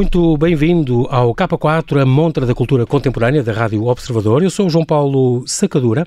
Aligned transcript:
Muito 0.00 0.34
bem-vindo 0.38 1.06
ao 1.10 1.34
K4, 1.34 2.00
a 2.00 2.06
montra 2.06 2.46
da 2.46 2.54
cultura 2.54 2.86
contemporânea 2.86 3.42
da 3.42 3.52
Rádio 3.52 3.84
Observador. 3.84 4.42
Eu 4.42 4.48
sou 4.48 4.66
o 4.66 4.70
João 4.70 4.82
Paulo 4.82 5.44
Sacadura 5.46 6.06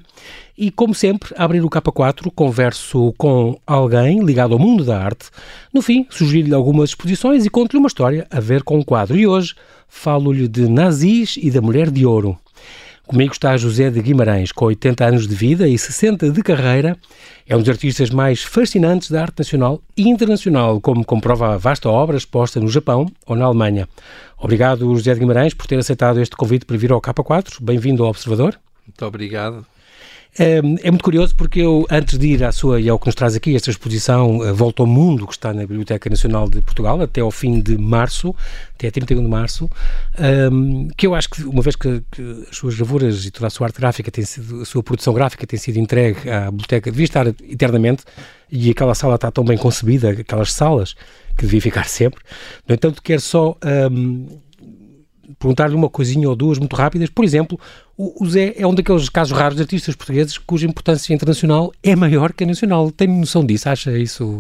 e, 0.58 0.72
como 0.72 0.96
sempre, 0.96 1.32
a 1.38 1.44
abrir 1.44 1.64
o 1.64 1.70
K4, 1.70 2.32
converso 2.34 3.14
com 3.20 3.56
alguém 3.68 4.26
ligado 4.26 4.54
ao 4.54 4.60
mundo 4.60 4.84
da 4.84 4.98
arte. 4.98 5.28
No 5.72 5.80
fim, 5.84 6.08
sugiro-lhe 6.10 6.56
algumas 6.56 6.90
exposições 6.90 7.46
e 7.46 7.52
conto-lhe 7.52 7.78
uma 7.78 7.88
história 7.88 8.26
a 8.32 8.40
ver 8.40 8.64
com 8.64 8.80
o 8.80 8.84
quadro. 8.84 9.16
E 9.16 9.28
hoje 9.28 9.54
falo-lhe 9.88 10.48
de 10.48 10.68
Nazis 10.68 11.38
e 11.40 11.52
da 11.52 11.62
Mulher 11.62 11.92
de 11.92 12.04
Ouro. 12.04 12.36
Comigo 13.06 13.34
está 13.34 13.56
José 13.58 13.90
de 13.90 14.02
Guimarães, 14.02 14.54
com 14.54 14.64
80 14.66 15.06
anos 15.06 15.28
de 15.28 15.36
vida 15.36 15.68
e 15.68 15.78
60 15.78 16.30
de 16.30 16.42
carreira. 16.42 16.98
É 17.46 17.56
um 17.56 17.60
dos 17.60 17.68
artistas 17.68 18.10
mais 18.10 18.42
fascinantes 18.42 19.12
da 19.12 19.22
arte 19.22 19.40
nacional 19.40 19.82
e 19.96 20.08
internacional, 20.08 20.80
como 20.80 21.04
comprova 21.04 21.54
a 21.54 21.58
vasta 21.58 21.90
obra 21.90 22.16
exposta 22.16 22.62
no 22.62 22.70
Japão 22.70 23.12
ou 23.26 23.36
na 23.36 23.44
Alemanha. 23.44 23.90
Obrigado, 24.38 24.96
José 24.96 25.14
de 25.14 25.20
Guimarães, 25.20 25.54
por 25.54 25.68
ter 25.68 25.78
aceitado 25.78 26.22
este 26.22 26.36
convite 26.36 26.66
para 26.66 26.78
vir 26.78 26.94
ao 26.94 27.02
K4. 27.02 27.58
Bem-vindo 27.62 28.04
ao 28.04 28.10
Observador. 28.10 28.58
Muito 28.88 29.06
obrigado. 29.06 29.66
É, 30.38 30.58
é, 30.58 30.62
muito 30.62 31.04
curioso 31.04 31.36
porque 31.36 31.60
eu, 31.60 31.86
antes 31.92 32.18
de 32.18 32.28
ir 32.28 32.44
à 32.44 32.52
sua 32.52 32.82
e 32.82 32.90
ao 32.90 32.98
que 32.98 33.06
nos 33.06 33.14
traz 33.14 33.36
aqui, 33.36 33.56
esta 33.56 33.70
exposição 33.70 34.44
eh, 34.44 34.52
Volta 34.52 34.82
ao 34.82 34.88
Mundo, 34.88 35.28
que 35.28 35.34
está 35.34 35.54
na 35.54 35.62
Biblioteca 35.62 36.10
Nacional 36.10 36.50
de 36.50 36.60
Portugal, 36.62 37.00
até 37.02 37.22
ao 37.22 37.30
fim 37.30 37.62
de 37.62 37.78
março, 37.78 38.36
até 38.74 38.90
31 38.90 39.22
de 39.22 39.30
março, 39.30 39.70
um, 40.52 40.88
que 40.98 41.06
eu 41.06 41.14
acho 41.14 41.30
que, 41.30 41.44
uma 41.44 41.62
vez 41.62 41.76
que, 41.76 42.02
que, 42.12 42.48
as 42.50 42.58
suas 42.58 42.74
gravuras 42.76 43.26
e 43.26 43.32
toda 43.32 43.46
a 43.46 43.50
sua 43.52 43.68
arte 43.68 43.80
gráfica 43.80 44.10
tem 44.10 44.26
sido, 44.26 44.62
a 44.62 44.66
sua 44.66 44.82
produção 44.82 45.14
gráfica 45.14 45.46
tem 45.46 45.60
sido 45.60 45.78
entregue 45.78 46.28
à 46.28 46.50
biblioteca, 46.50 46.90
devia 46.90 47.06
estar 47.06 47.28
eternamente, 47.28 48.04
e 48.52 48.72
aquela 48.72 48.96
sala 48.96 49.16
está 49.16 49.30
tão 49.30 49.44
bem 49.44 49.58
concebida, 49.58 50.10
aquelas 50.10 50.52
salas, 50.52 50.96
que 51.38 51.44
devia 51.44 51.62
ficar 51.62 51.86
sempre. 51.90 52.22
No 52.68 52.74
entanto, 52.74 53.04
quero 53.04 53.22
só 53.22 53.56
um, 53.92 54.42
perguntar-lhe 55.40 55.76
uma 55.76 55.90
coisinha 55.90 56.30
ou 56.30 56.36
duas 56.36 56.60
muito 56.60 56.76
rápidas. 56.76 57.10
Por 57.10 57.24
exemplo, 57.24 57.60
o, 57.98 58.26
Zé 58.28 58.54
é 58.58 58.66
um 58.66 58.74
daqueles 58.74 59.10
casos 59.10 59.38
raros 59.38 59.56
de 59.56 59.64
artistas 59.64 59.96
portugueses 59.96 60.38
cuja 60.38 60.68
importância 60.68 61.14
internacional 61.14 61.72
é 61.82 61.96
maior 61.96 62.34
que 62.34 62.44
a 62.44 62.48
nacional. 62.48 62.92
Tem 62.92 63.08
noção 63.08 63.46
disso? 63.46 63.70
Acha 63.70 63.98
isso? 63.98 64.40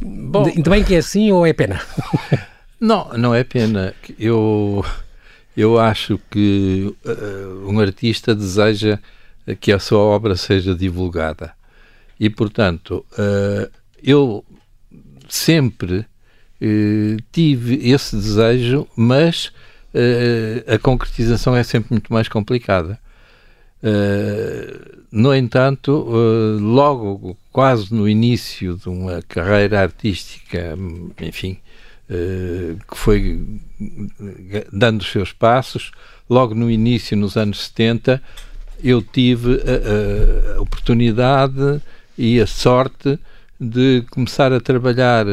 Bom, 0.00 0.46
ainda 0.46 0.70
bem 0.70 0.84
que 0.84 0.94
é 0.94 0.98
assim 0.98 1.32
ou 1.32 1.46
é 1.46 1.52
pena? 1.52 1.80
Não, 2.82 3.16
não 3.16 3.32
é 3.32 3.44
pena. 3.44 3.94
Eu, 4.18 4.84
eu 5.56 5.78
acho 5.78 6.18
que 6.28 6.92
uh, 7.06 7.70
um 7.70 7.78
artista 7.78 8.34
deseja 8.34 8.98
que 9.60 9.70
a 9.70 9.78
sua 9.78 10.00
obra 10.00 10.34
seja 10.34 10.74
divulgada. 10.74 11.52
E, 12.18 12.28
portanto, 12.28 13.06
uh, 13.12 13.70
eu 14.02 14.44
sempre 15.28 15.98
uh, 15.98 17.16
tive 17.30 17.88
esse 17.88 18.16
desejo, 18.16 18.88
mas 18.96 19.52
a 20.66 20.78
concretização 20.78 21.56
é 21.56 21.62
sempre 21.62 21.92
muito 21.92 22.12
mais 22.12 22.28
complicada. 22.28 22.98
Uh, 23.82 25.02
no 25.10 25.34
entanto, 25.34 26.06
logo 26.60 27.36
quase 27.50 27.92
no 27.92 28.08
início 28.08 28.76
de 28.76 28.88
uma 28.88 29.20
carreira 29.28 29.80
artística, 29.82 30.78
enfim, 31.20 31.58
que 32.08 32.96
foi 32.96 33.44
dando 34.72 35.02
os 35.02 35.10
seus 35.10 35.32
passos, 35.32 35.90
logo 36.30 36.54
no 36.54 36.70
início, 36.70 37.16
nos 37.16 37.36
anos 37.36 37.64
70, 37.66 38.22
eu 38.82 39.02
tive 39.02 39.60
a, 39.60 40.56
a 40.56 40.60
oportunidade 40.62 41.82
e 42.16 42.40
a 42.40 42.46
sorte 42.46 43.18
de 43.60 44.02
começar 44.10 44.52
a 44.52 44.60
trabalhar 44.60 45.26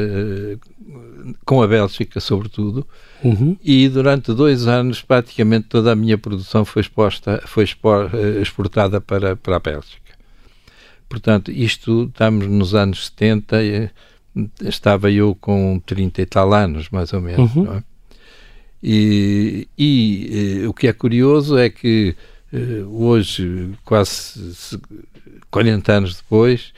com 1.46 1.62
a 1.62 1.68
Bélgica, 1.68 2.20
sobretudo, 2.20 2.86
Uhum. 3.24 3.58
E 3.64 3.90
durante 3.90 4.34
dois 4.34 4.68
anos, 4.68 5.02
praticamente 5.02 5.68
toda 5.68 5.92
a 5.92 5.96
minha 5.96 6.18
produção 6.18 6.64
foi 6.64 6.82
exposta, 6.82 7.42
foi 7.46 7.66
eh, 7.66 8.42
exportada 8.42 9.02
para, 9.02 9.36
para 9.36 9.58
a 9.58 9.60
Bélgica. 9.60 10.14
Portanto, 11.08 11.52
isto 11.52 12.04
estamos 12.04 12.48
nos 12.48 12.74
anos 12.74 13.08
70, 13.08 13.64
eh, 13.64 13.90
estava 14.62 15.12
eu 15.12 15.36
com 15.36 15.82
30 15.86 16.22
e 16.22 16.26
tal 16.26 16.54
anos, 16.54 16.90
mais 16.90 17.12
ou 17.12 17.22
menos. 17.22 17.54
Uhum. 17.56 17.74
É? 17.74 17.84
E, 18.82 19.68
e, 19.78 20.62
eh, 20.64 20.68
o 20.68 20.74
que 20.74 20.88
é 20.88 20.94
curioso 20.94 21.58
é 21.58 21.70
que 21.70 22.16
hoje, 22.90 23.70
quase 23.86 24.80
40 25.52 25.94
anos 25.94 26.16
depois, 26.16 26.74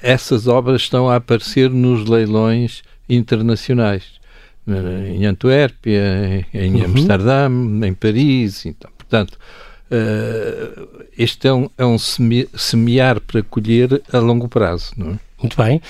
essas 0.00 0.46
obras 0.46 0.80
estão 0.80 1.10
a 1.10 1.16
aparecer 1.16 1.68
nos 1.68 2.08
leilões 2.08 2.82
internacionais 3.08 4.22
em 4.66 5.26
Antuérpia, 5.26 6.46
em 6.54 6.76
uhum. 6.76 6.84
Amsterdã, 6.84 7.48
em 7.84 7.94
Paris. 7.94 8.66
Então, 8.66 8.90
portanto, 8.96 9.38
uh, 9.90 10.88
este 11.18 11.48
é 11.48 11.52
um, 11.52 11.68
é 11.76 11.84
um 11.84 11.96
semear 11.98 13.20
para 13.20 13.42
colher 13.42 14.02
a 14.12 14.18
longo 14.18 14.48
prazo, 14.48 14.92
não 14.96 15.12
é? 15.12 15.18
Muito 15.42 15.56
bem. 15.56 15.82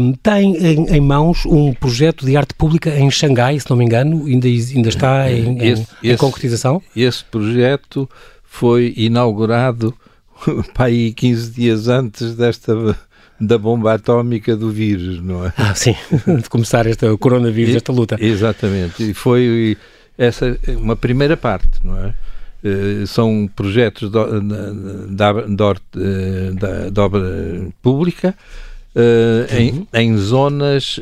Um, 0.00 0.12
tem 0.14 0.56
em, 0.56 0.96
em, 0.96 1.00
mãos 1.00 1.46
um 1.46 1.72
projeto 1.72 2.26
de 2.26 2.36
arte 2.36 2.52
pública 2.54 2.90
em 2.98 3.08
Xangai, 3.08 3.60
se 3.60 3.70
não 3.70 3.76
me 3.76 3.84
engano, 3.84 4.26
ainda, 4.26 4.48
ainda 4.48 4.88
está 4.88 5.30
em, 5.30 5.56
esse, 5.64 5.86
em, 6.02 6.10
em 6.10 6.16
concretização? 6.16 6.82
Esse 6.96 7.24
projeto 7.24 8.10
foi 8.42 8.92
inaugurado 8.96 9.94
para 10.74 10.86
aí 10.86 11.12
15 11.12 11.50
dias 11.52 11.86
antes 11.86 12.34
desta 12.34 12.98
da 13.40 13.56
bomba 13.56 13.94
atómica 13.94 14.56
do 14.56 14.70
vírus, 14.70 15.22
não 15.22 15.46
é? 15.46 15.52
Ah, 15.56 15.74
sim, 15.74 15.94
de 16.42 16.48
começar 16.48 16.86
esta, 16.86 17.12
o 17.12 17.18
coronavírus, 17.18 17.76
esta 17.76 17.92
luta. 17.92 18.16
Exatamente, 18.20 19.10
e 19.10 19.14
foi 19.14 19.76
essa 20.16 20.58
uma 20.68 20.96
primeira 20.96 21.36
parte, 21.36 21.78
não 21.84 21.96
é? 21.96 22.14
Uh, 22.60 23.06
são 23.06 23.48
projetos 23.54 24.10
da 24.10 25.30
obra 27.04 27.68
pública 27.80 28.34
uh, 28.96 29.56
em, 29.56 29.70
uhum. 29.70 29.86
em, 29.94 30.16
zonas 30.16 30.98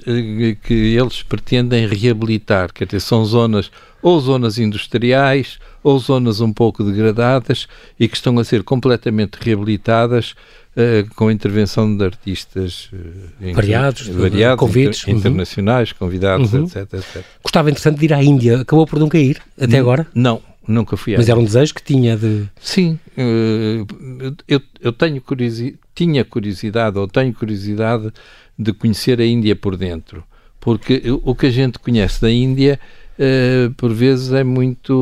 que 0.63 0.75
eles 0.75 1.23
pretendem 1.23 1.87
reabilitar, 1.87 2.71
quer 2.75 2.85
dizer, 2.85 3.01
são 3.01 3.25
zonas 3.25 3.71
ou 4.03 4.21
zonas 4.21 4.59
industriais 4.59 5.59
ou 5.83 5.99
zonas 5.99 6.43
um 6.43 6.53
pouco 6.53 6.85
degradadas 6.85 7.67
e 7.99 8.07
que 8.07 8.17
estão 8.17 8.39
a 8.39 8.45
ser 8.45 8.63
completamente 8.63 9.37
reabilitadas 9.41 10.35
Uh, 10.77 11.09
com 11.15 11.29
a 11.29 11.33
intervenção 11.33 11.97
de 11.97 12.05
artistas 12.05 12.91
uh, 12.93 13.55
variados, 13.55 14.09
variados 14.09 14.61
convites, 14.61 15.01
inter, 15.05 15.15
uhum. 15.15 15.21
internacionais, 15.21 15.93
convidados, 15.93 16.53
uhum. 16.53 16.65
etc, 16.65 16.77
etc. 16.93 17.25
Gostava, 17.43 17.71
entretanto, 17.71 17.99
de 17.99 18.05
ir 18.05 18.13
à 18.13 18.23
Índia. 18.23 18.61
Acabou 18.61 18.87
por 18.87 18.99
não 18.99 19.09
cair 19.09 19.41
até 19.57 19.77
N 19.77 19.79
agora? 19.79 20.07
Não, 20.15 20.43
nunca 20.69 20.95
fui 20.95 21.15
à 21.15 21.17
Mas 21.17 21.31
era 21.31 21.41
um 21.41 21.45
desejo 21.45 21.73
que 21.73 21.83
tinha 21.83 22.15
de... 22.15 22.45
Sim, 22.61 22.99
uh, 23.17 24.37
eu, 24.47 24.61
eu 24.79 24.93
tenho 24.93 25.19
curiosidade, 25.23 25.79
tinha 25.95 26.23
curiosidade, 26.27 26.99
ou 26.99 27.09
tenho 27.09 27.33
curiosidade 27.33 28.13
de 28.59 28.73
conhecer 28.75 29.19
a 29.19 29.25
Índia 29.25 29.57
por 29.57 29.79
dentro. 29.79 30.23
Porque 30.61 31.03
o 31.23 31.35
que 31.35 31.47
a 31.47 31.51
gente 31.51 31.79
conhece 31.79 32.21
da 32.21 32.31
Índia 32.31 32.79
Uh, 33.19 33.73
por 33.75 33.93
vezes 33.95 34.31
é 34.33 34.45
muito. 34.45 34.93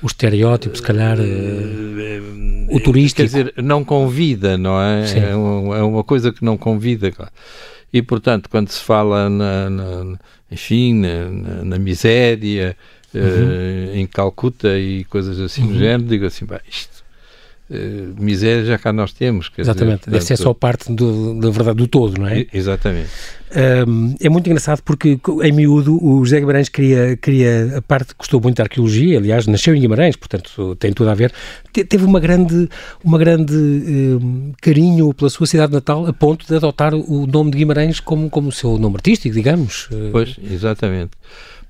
O 0.00 0.06
estereótipo, 0.06 0.76
se 0.76 0.82
calhar. 0.82 1.18
Uh, 1.18 2.74
o 2.74 2.80
turístico. 2.80 3.22
Quer 3.22 3.26
dizer, 3.26 3.54
não 3.56 3.84
convida, 3.84 4.56
não 4.56 4.80
é? 4.80 5.04
É, 5.12 5.30
é, 5.30 5.34
uma 5.34 6.04
coisa 6.04 6.32
que 6.32 6.44
não 6.44 6.56
convida. 6.56 7.12
E, 7.92 8.00
portanto, 8.00 8.48
quando 8.48 8.68
se 8.68 8.80
fala, 8.80 9.28
na, 9.28 9.68
na 9.68 10.18
enfim, 10.50 10.94
na, 10.94 11.64
na 11.64 11.78
miséria, 11.78 12.76
uhum. 13.14 13.22
uh, 13.22 13.96
em 13.96 14.06
Calcuta 14.06 14.78
e 14.78 15.04
coisas 15.04 15.40
assim 15.40 15.62
uhum. 15.62 15.72
do 15.72 15.78
género, 15.78 16.08
digo 16.08 16.26
assim, 16.26 16.46
bem, 16.46 16.60
isto 16.70 16.97
Uh, 17.70 18.14
miséria 18.18 18.64
já 18.64 18.78
cá 18.78 18.92
nós 18.92 19.12
temos. 19.12 19.50
Exatamente, 19.58 20.00
dizer, 20.00 20.10
deve 20.12 20.24
ser 20.24 20.36
só 20.38 20.54
parte 20.54 20.90
do, 20.90 21.38
da 21.38 21.50
verdade 21.50 21.76
do 21.76 21.86
todo, 21.86 22.18
não 22.18 22.26
é? 22.26 22.46
Exatamente. 22.52 23.10
Um, 23.86 24.14
é 24.20 24.28
muito 24.28 24.46
engraçado 24.46 24.82
porque, 24.82 25.18
em 25.42 25.52
miúdo, 25.52 26.02
o 26.02 26.24
José 26.24 26.40
Guimarães 26.40 26.68
queria, 26.68 27.16
queria 27.16 27.76
a 27.76 27.82
parte, 27.82 28.14
gostou 28.16 28.40
muito 28.40 28.56
da 28.56 28.62
arqueologia, 28.62 29.18
aliás, 29.18 29.46
nasceu 29.46 29.74
em 29.74 29.80
Guimarães, 29.80 30.16
portanto 30.16 30.76
tem 30.76 30.92
tudo 30.92 31.10
a 31.10 31.14
ver. 31.14 31.30
Te, 31.70 31.84
teve 31.84 32.04
uma 32.04 32.20
grande, 32.20 32.68
uma 33.04 33.18
grande 33.18 33.54
um, 33.54 34.52
carinho 34.62 35.12
pela 35.12 35.28
sua 35.28 35.46
cidade 35.46 35.72
natal, 35.72 36.06
a 36.06 36.12
ponto 36.12 36.46
de 36.46 36.54
adotar 36.54 36.94
o 36.94 37.26
nome 37.26 37.50
de 37.50 37.58
Guimarães 37.58 38.00
como, 38.00 38.30
como 38.30 38.48
o 38.48 38.52
seu 38.52 38.78
nome 38.78 38.96
artístico, 38.96 39.34
digamos. 39.34 39.90
Pois, 40.10 40.36
exatamente. 40.50 41.10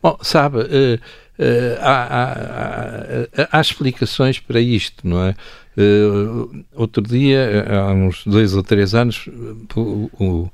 Bom, 0.00 0.16
sabe, 0.22 0.58
uh, 0.58 0.98
Uh, 1.38 1.78
há, 1.80 3.28
há, 3.46 3.58
há, 3.58 3.60
explicações 3.60 4.40
para 4.40 4.60
isto, 4.60 5.06
não 5.06 5.22
é? 5.22 5.36
Uh, 5.80 6.64
outro 6.74 7.00
dia, 7.02 7.64
há 7.70 7.92
uns 7.92 8.24
dois 8.26 8.52
ou 8.52 8.64
três 8.64 8.96
anos, 8.96 9.28
o, 9.76 10.10
o, 10.18 10.50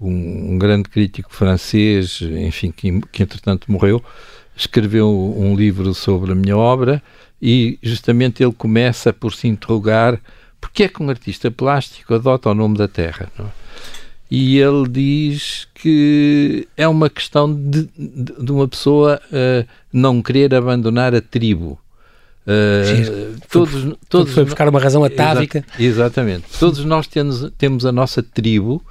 um, 0.00 0.56
grande 0.56 0.88
crítico 0.88 1.30
francês, 1.30 2.22
enfim, 2.22 2.72
que, 2.72 3.00
que 3.12 3.22
entretanto 3.22 3.70
morreu, 3.70 4.02
escreveu 4.56 5.10
um 5.36 5.54
livro 5.54 5.92
sobre 5.92 6.32
a 6.32 6.34
minha 6.34 6.56
obra 6.56 7.02
e 7.40 7.78
justamente 7.82 8.42
ele 8.42 8.52
começa 8.52 9.12
por 9.12 9.34
se 9.34 9.46
interrogar 9.46 10.18
porque 10.62 10.84
é 10.84 10.88
que 10.88 11.02
um 11.02 11.10
artista 11.10 11.50
plástico 11.50 12.14
adota 12.14 12.48
o 12.48 12.54
nome 12.54 12.78
da 12.78 12.86
terra, 12.86 13.30
é? 13.38 13.42
e 14.30 14.58
ele 14.58 14.88
diz 14.88 15.66
que 15.74 16.66
é 16.76 16.86
uma 16.86 17.10
questão 17.10 17.52
de, 17.52 17.90
de, 17.98 18.44
de 18.44 18.52
uma 18.52 18.68
pessoa 18.68 19.20
uh, 19.26 19.68
não 19.92 20.22
querer 20.22 20.54
abandonar 20.54 21.14
a 21.14 21.20
tribo. 21.20 21.78
Uh, 22.46 23.36
todos, 23.50 23.96
todos 24.08 24.34
foi 24.34 24.44
buscar 24.44 24.68
uma 24.68 24.80
razão 24.80 25.04
atávica. 25.04 25.64
Exa 25.78 26.02
exatamente. 26.02 26.44
Todos 26.58 26.84
nós 26.84 27.06
temos, 27.06 27.50
temos 27.56 27.86
a 27.86 27.92
nossa 27.92 28.22
tribo 28.22 28.82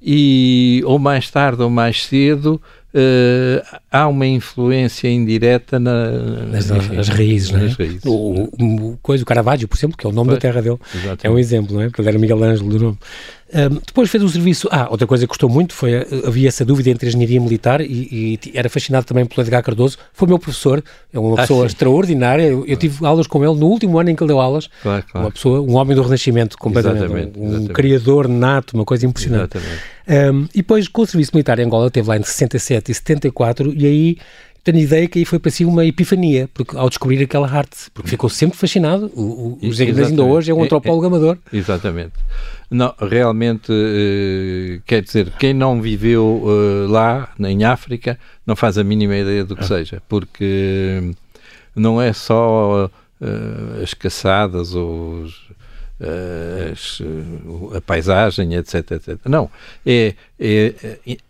e 0.00 0.82
ou 0.84 0.98
mais 0.98 1.30
tarde 1.30 1.62
ou 1.62 1.70
mais 1.70 2.04
cedo 2.04 2.60
uh, 2.94 3.78
há 3.90 4.08
uma 4.08 4.26
influência 4.26 5.08
indireta 5.08 5.78
na, 5.78 6.10
nas, 6.10 6.68
nas 6.68 7.08
raízes, 7.08 7.50
nas 7.50 7.78
é? 7.78 7.82
raízes. 7.82 8.04
O, 8.04 8.10
o, 8.10 8.92
o, 8.92 8.98
coisa, 9.02 9.22
o 9.22 9.26
Caravaggio, 9.26 9.68
por 9.68 9.76
exemplo, 9.76 9.96
que 9.96 10.06
é 10.06 10.08
o 10.08 10.12
nome 10.12 10.28
pois, 10.30 10.38
da 10.38 10.40
terra 10.40 10.62
dele, 10.62 10.78
exatamente. 10.94 11.26
é 11.26 11.30
um 11.30 11.38
exemplo, 11.38 11.74
não 11.74 11.82
é? 11.82 11.86
Porque 11.88 12.00
ele 12.00 12.08
era 12.08 12.18
Miguel 12.18 12.42
Ângelo 12.42 12.70
do 12.70 12.78
nome. 12.78 12.98
Um, 13.54 13.80
depois 13.86 14.10
fez 14.10 14.24
o 14.24 14.28
serviço. 14.28 14.68
Ah, 14.72 14.88
outra 14.90 15.06
coisa 15.06 15.24
que 15.24 15.28
gostou 15.28 15.48
muito 15.48 15.72
foi 15.72 15.92
eh, 15.92 16.06
havia 16.26 16.48
essa 16.48 16.64
dúvida 16.64 16.90
entre 16.90 17.06
a 17.06 17.08
engenharia 17.08 17.40
militar 17.40 17.80
e, 17.80 18.40
e 18.44 18.52
era 18.54 18.68
fascinado 18.68 19.06
também 19.06 19.24
pelo 19.24 19.40
Edgar 19.42 19.62
Cardoso. 19.62 19.98
Foi 20.12 20.26
meu 20.26 20.38
professor, 20.38 20.82
é 21.12 21.18
uma 21.18 21.34
ah, 21.34 21.42
pessoa 21.42 21.60
sim. 21.60 21.66
extraordinária. 21.66 22.42
Eu, 22.42 22.66
eu, 22.66 22.76
tive 22.76 23.06
aulas 23.06 23.28
com 23.28 23.44
ele 23.44 23.54
no 23.54 23.66
último 23.66 23.98
ano 23.98 24.10
em 24.10 24.16
que 24.16 24.22
ele 24.22 24.28
deu 24.28 24.40
aulas. 24.40 24.68
Claro, 24.82 25.04
claro. 25.10 25.26
Uma 25.26 25.32
pessoa, 25.32 25.60
um 25.60 25.76
homem 25.76 25.94
do 25.94 26.02
Renascimento, 26.02 26.58
completamente. 26.58 27.04
Exatamente, 27.04 27.38
um, 27.38 27.42
um 27.42 27.48
exatamente. 27.48 27.72
criador 27.72 28.28
nato, 28.28 28.74
uma 28.74 28.84
coisa 28.84 29.06
impressionante. 29.06 29.58
Um, 30.08 30.46
e 30.52 30.58
depois, 30.58 30.88
com 30.88 31.02
o 31.02 31.06
serviço 31.06 31.30
militar 31.32 31.58
em 31.58 31.64
Angola, 31.64 31.90
teve 31.90 32.08
lá 32.08 32.16
entre 32.16 32.28
67 32.28 32.90
e 32.90 32.94
74, 32.94 33.72
e 33.76 33.86
aí 33.86 34.18
tenho 34.72 34.80
ideia 34.80 35.06
que 35.06 35.20
aí 35.20 35.24
foi 35.24 35.38
para 35.38 35.50
si 35.52 35.64
uma 35.64 35.86
epifania, 35.86 36.50
porque 36.52 36.76
ao 36.76 36.88
descobrir 36.88 37.22
aquela 37.22 37.48
arte, 37.48 37.88
porque 37.94 38.10
ficou 38.10 38.28
sempre 38.28 38.58
fascinado. 38.58 39.06
O, 39.14 39.58
o 39.62 39.70
José 39.70 39.84
Guimarães 39.84 40.10
ainda 40.10 40.24
hoje 40.24 40.50
é 40.50 40.54
um 40.54 40.64
antropólogo 40.64 41.04
é, 41.04 41.06
é, 41.06 41.08
amador. 41.08 41.38
Exatamente. 41.52 42.14
Não, 42.68 42.92
realmente, 43.00 43.70
uh, 43.70 44.82
quer 44.84 45.02
dizer, 45.02 45.30
quem 45.38 45.54
não 45.54 45.80
viveu 45.80 46.42
uh, 46.42 46.88
lá, 46.88 47.32
em 47.38 47.62
África, 47.62 48.18
não 48.44 48.56
faz 48.56 48.76
a 48.76 48.82
mínima 48.82 49.16
ideia 49.16 49.44
do 49.44 49.54
que 49.54 49.62
ah. 49.62 49.68
seja, 49.68 50.02
porque 50.08 51.12
não 51.76 52.02
é 52.02 52.12
só 52.12 52.86
uh, 53.20 53.82
as 53.82 53.94
caçadas 53.94 54.74
ou 54.74 55.22
os, 55.22 55.46
as, 56.72 57.00
a 57.72 57.80
paisagem, 57.80 58.54
etc, 58.54 58.90
etc. 58.90 59.18
Não, 59.26 59.48
é, 59.86 60.14
é 60.40 60.74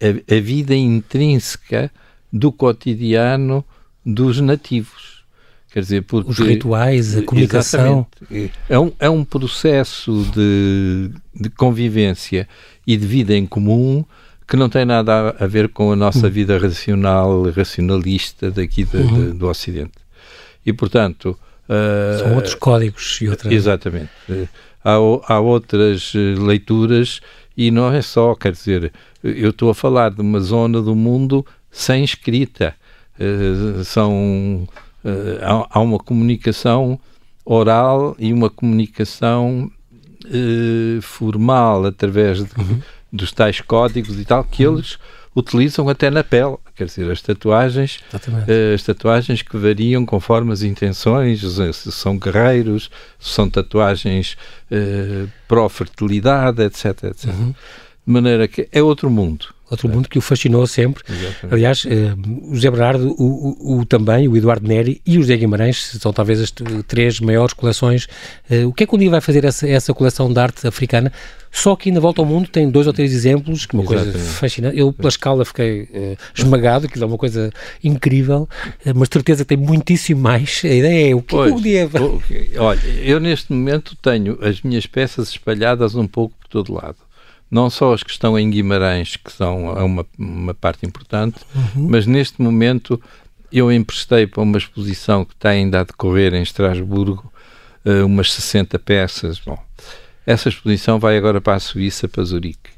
a, 0.00 0.36
a 0.36 0.40
vida 0.40 0.74
intrínseca 0.74 1.90
do 2.32 2.52
cotidiano 2.52 3.64
dos 4.04 4.40
nativos. 4.40 5.24
Quer 5.72 5.80
dizer, 5.80 6.02
porque, 6.04 6.30
Os 6.30 6.38
rituais, 6.38 7.18
a 7.18 7.22
comunicação. 7.22 8.06
É 8.68 8.78
um, 8.78 8.92
é 8.98 9.10
um 9.10 9.24
processo 9.24 10.24
de, 10.34 11.10
de 11.34 11.50
convivência 11.50 12.48
e 12.86 12.96
de 12.96 13.06
vida 13.06 13.34
em 13.34 13.44
comum 13.44 14.04
que 14.48 14.56
não 14.56 14.68
tem 14.68 14.84
nada 14.84 15.36
a, 15.38 15.46
ver 15.46 15.68
com 15.68 15.92
a 15.92 15.96
nossa 15.96 16.26
uhum. 16.26 16.32
vida 16.32 16.56
racional, 16.56 17.50
racionalista 17.50 18.50
daqui 18.50 18.84
de, 18.84 18.96
uhum. 18.96 19.14
de, 19.14 19.32
do 19.32 19.48
Ocidente. 19.48 19.98
E, 20.64 20.72
portanto... 20.72 21.36
Uh, 21.68 22.18
São 22.20 22.34
outros 22.36 22.54
códigos 22.54 23.18
e 23.20 23.28
outras... 23.28 23.52
Exatamente. 23.52 24.10
Há, 24.84 24.92
há 24.92 25.40
outras 25.40 26.12
leituras 26.14 27.20
e 27.56 27.70
não 27.70 27.92
é 27.92 28.00
só, 28.02 28.34
quer 28.34 28.52
dizer, 28.52 28.92
eu 29.22 29.50
estou 29.50 29.70
a 29.70 29.74
falar 29.74 30.10
de 30.10 30.20
uma 30.20 30.40
zona 30.40 30.80
do 30.80 30.94
mundo 30.94 31.44
sem 31.76 32.02
escrita. 32.02 32.74
Uh, 33.20 33.84
são, 33.84 34.66
uh, 35.04 35.66
há, 35.70 35.80
uma 35.80 35.98
comunicação 35.98 36.98
oral 37.44 38.16
e 38.18 38.32
uma 38.32 38.48
comunicação 38.48 39.70
uh, 40.24 41.02
formal 41.02 41.84
através 41.84 42.38
de, 42.38 42.50
uhum. 42.58 42.80
dos 43.12 43.30
tais 43.30 43.60
códigos 43.60 44.18
e 44.18 44.24
tal 44.24 44.42
que 44.42 44.66
uhum. 44.66 44.74
eles 44.74 44.98
utilizam 45.34 45.88
até 45.88 46.10
na 46.10 46.24
pele. 46.24 46.56
Quer 46.74 46.86
dizer, 46.86 47.10
as 47.10 47.20
tatuagens, 47.20 48.00
as 48.74 48.82
tatuagens 48.82 49.42
que 49.42 49.56
variam 49.56 50.04
conforme 50.04 50.52
as 50.52 50.62
intenções, 50.62 51.40
se 51.40 51.92
são 51.92 52.18
guerreiros, 52.18 52.90
se 53.18 53.30
são 53.30 53.48
tatuagens 53.48 54.36
pró-fertilidade, 55.46 56.62
etc, 56.62 57.04
etc. 57.04 57.26
Uhum. 57.26 57.54
De 58.06 58.12
maneira 58.12 58.46
que 58.46 58.68
é 58.72 58.82
outro 58.82 59.10
mundo 59.10 59.55
outro 59.70 59.88
mundo 59.88 60.08
que 60.08 60.18
o 60.18 60.20
fascinou 60.20 60.66
sempre. 60.66 61.02
Exatamente. 61.08 61.54
Aliás, 61.54 61.86
eh, 61.86 62.14
o 62.42 62.54
José 62.54 62.70
Bernardo, 62.70 63.14
o, 63.18 63.74
o, 63.74 63.78
o, 63.78 63.84
também, 63.84 64.28
o 64.28 64.36
Eduardo 64.36 64.66
Neri 64.66 65.00
e 65.04 65.18
o 65.18 65.22
José 65.22 65.36
Guimarães 65.36 65.98
são 66.00 66.12
talvez 66.12 66.40
as 66.40 66.52
três 66.86 67.20
maiores 67.20 67.52
coleções. 67.52 68.06
Eh, 68.48 68.64
o 68.64 68.72
que 68.72 68.84
é 68.84 68.86
que 68.86 68.94
um 68.94 68.98
dia 68.98 69.10
vai 69.10 69.20
fazer 69.20 69.44
essa, 69.44 69.68
essa 69.68 69.92
coleção 69.92 70.32
de 70.32 70.38
arte 70.38 70.66
africana? 70.66 71.12
Só 71.50 71.74
que 71.74 71.90
na 71.90 72.00
Volta 72.00 72.20
ao 72.20 72.26
Mundo 72.26 72.48
tem 72.48 72.68
dois 72.68 72.86
ou 72.86 72.92
três 72.92 73.14
exemplos, 73.14 73.64
que 73.64 73.74
é 73.74 73.78
uma 73.78 73.84
Exatamente. 73.84 74.12
coisa 74.12 74.30
fascinante. 74.32 74.78
Eu, 74.78 74.92
pela 74.92 75.08
escala, 75.08 75.44
fiquei 75.44 75.82
uh, 75.84 76.16
esmagado, 76.34 76.84
aquilo 76.84 77.04
é 77.04 77.06
uma 77.06 77.16
coisa 77.16 77.50
incrível, 77.82 78.46
uh, 78.84 78.92
mas 78.94 79.08
certeza 79.10 79.42
que 79.42 79.56
tem 79.56 79.66
muitíssimo 79.66 80.20
mais. 80.20 80.60
A 80.64 80.68
ideia 80.68 81.12
é 81.12 81.14
o 81.14 81.22
que, 81.22 81.34
pois, 81.34 81.54
o 81.54 81.60
dia 81.60 81.86
vai... 81.88 82.02
Olha, 82.58 82.80
eu 83.02 83.18
neste 83.18 83.52
momento 83.52 83.96
tenho 83.96 84.38
as 84.42 84.60
minhas 84.60 84.86
peças 84.86 85.30
espalhadas 85.30 85.94
um 85.94 86.06
pouco 86.06 86.34
por 86.38 86.48
todo 86.48 86.74
lado 86.74 87.05
não 87.50 87.70
só 87.70 87.92
as 87.92 88.02
que 88.02 88.10
estão 88.10 88.38
em 88.38 88.50
Guimarães, 88.50 89.16
que 89.16 89.32
são 89.32 89.72
uma, 89.72 90.06
uma 90.18 90.54
parte 90.54 90.84
importante, 90.84 91.38
uhum. 91.54 91.88
mas 91.88 92.06
neste 92.06 92.40
momento 92.42 93.00
eu 93.52 93.72
emprestei 93.72 94.26
para 94.26 94.42
uma 94.42 94.58
exposição 94.58 95.24
que 95.24 95.32
está 95.32 95.50
ainda 95.50 95.80
a 95.80 95.84
decorrer 95.84 96.34
em 96.34 96.42
Estrasburgo 96.42 97.32
uh, 97.84 98.04
umas 98.04 98.32
60 98.32 98.78
peças. 98.78 99.38
Bom, 99.38 99.58
essa 100.26 100.48
exposição 100.48 100.98
vai 100.98 101.16
agora 101.16 101.40
para 101.40 101.54
a 101.54 101.60
Suíça, 101.60 102.08
para 102.08 102.24
Zurique. 102.24 102.76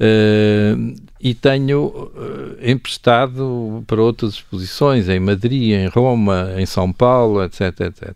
Uh, 0.00 0.94
e 1.20 1.32
tenho 1.32 1.86
uh, 1.86 2.56
emprestado 2.60 3.84
para 3.86 4.02
outras 4.02 4.34
exposições 4.34 5.08
em 5.08 5.20
Madrid, 5.20 5.74
em 5.74 5.86
Roma, 5.86 6.54
em 6.58 6.66
São 6.66 6.92
Paulo, 6.92 7.42
etc, 7.44 7.80
etc. 7.82 8.12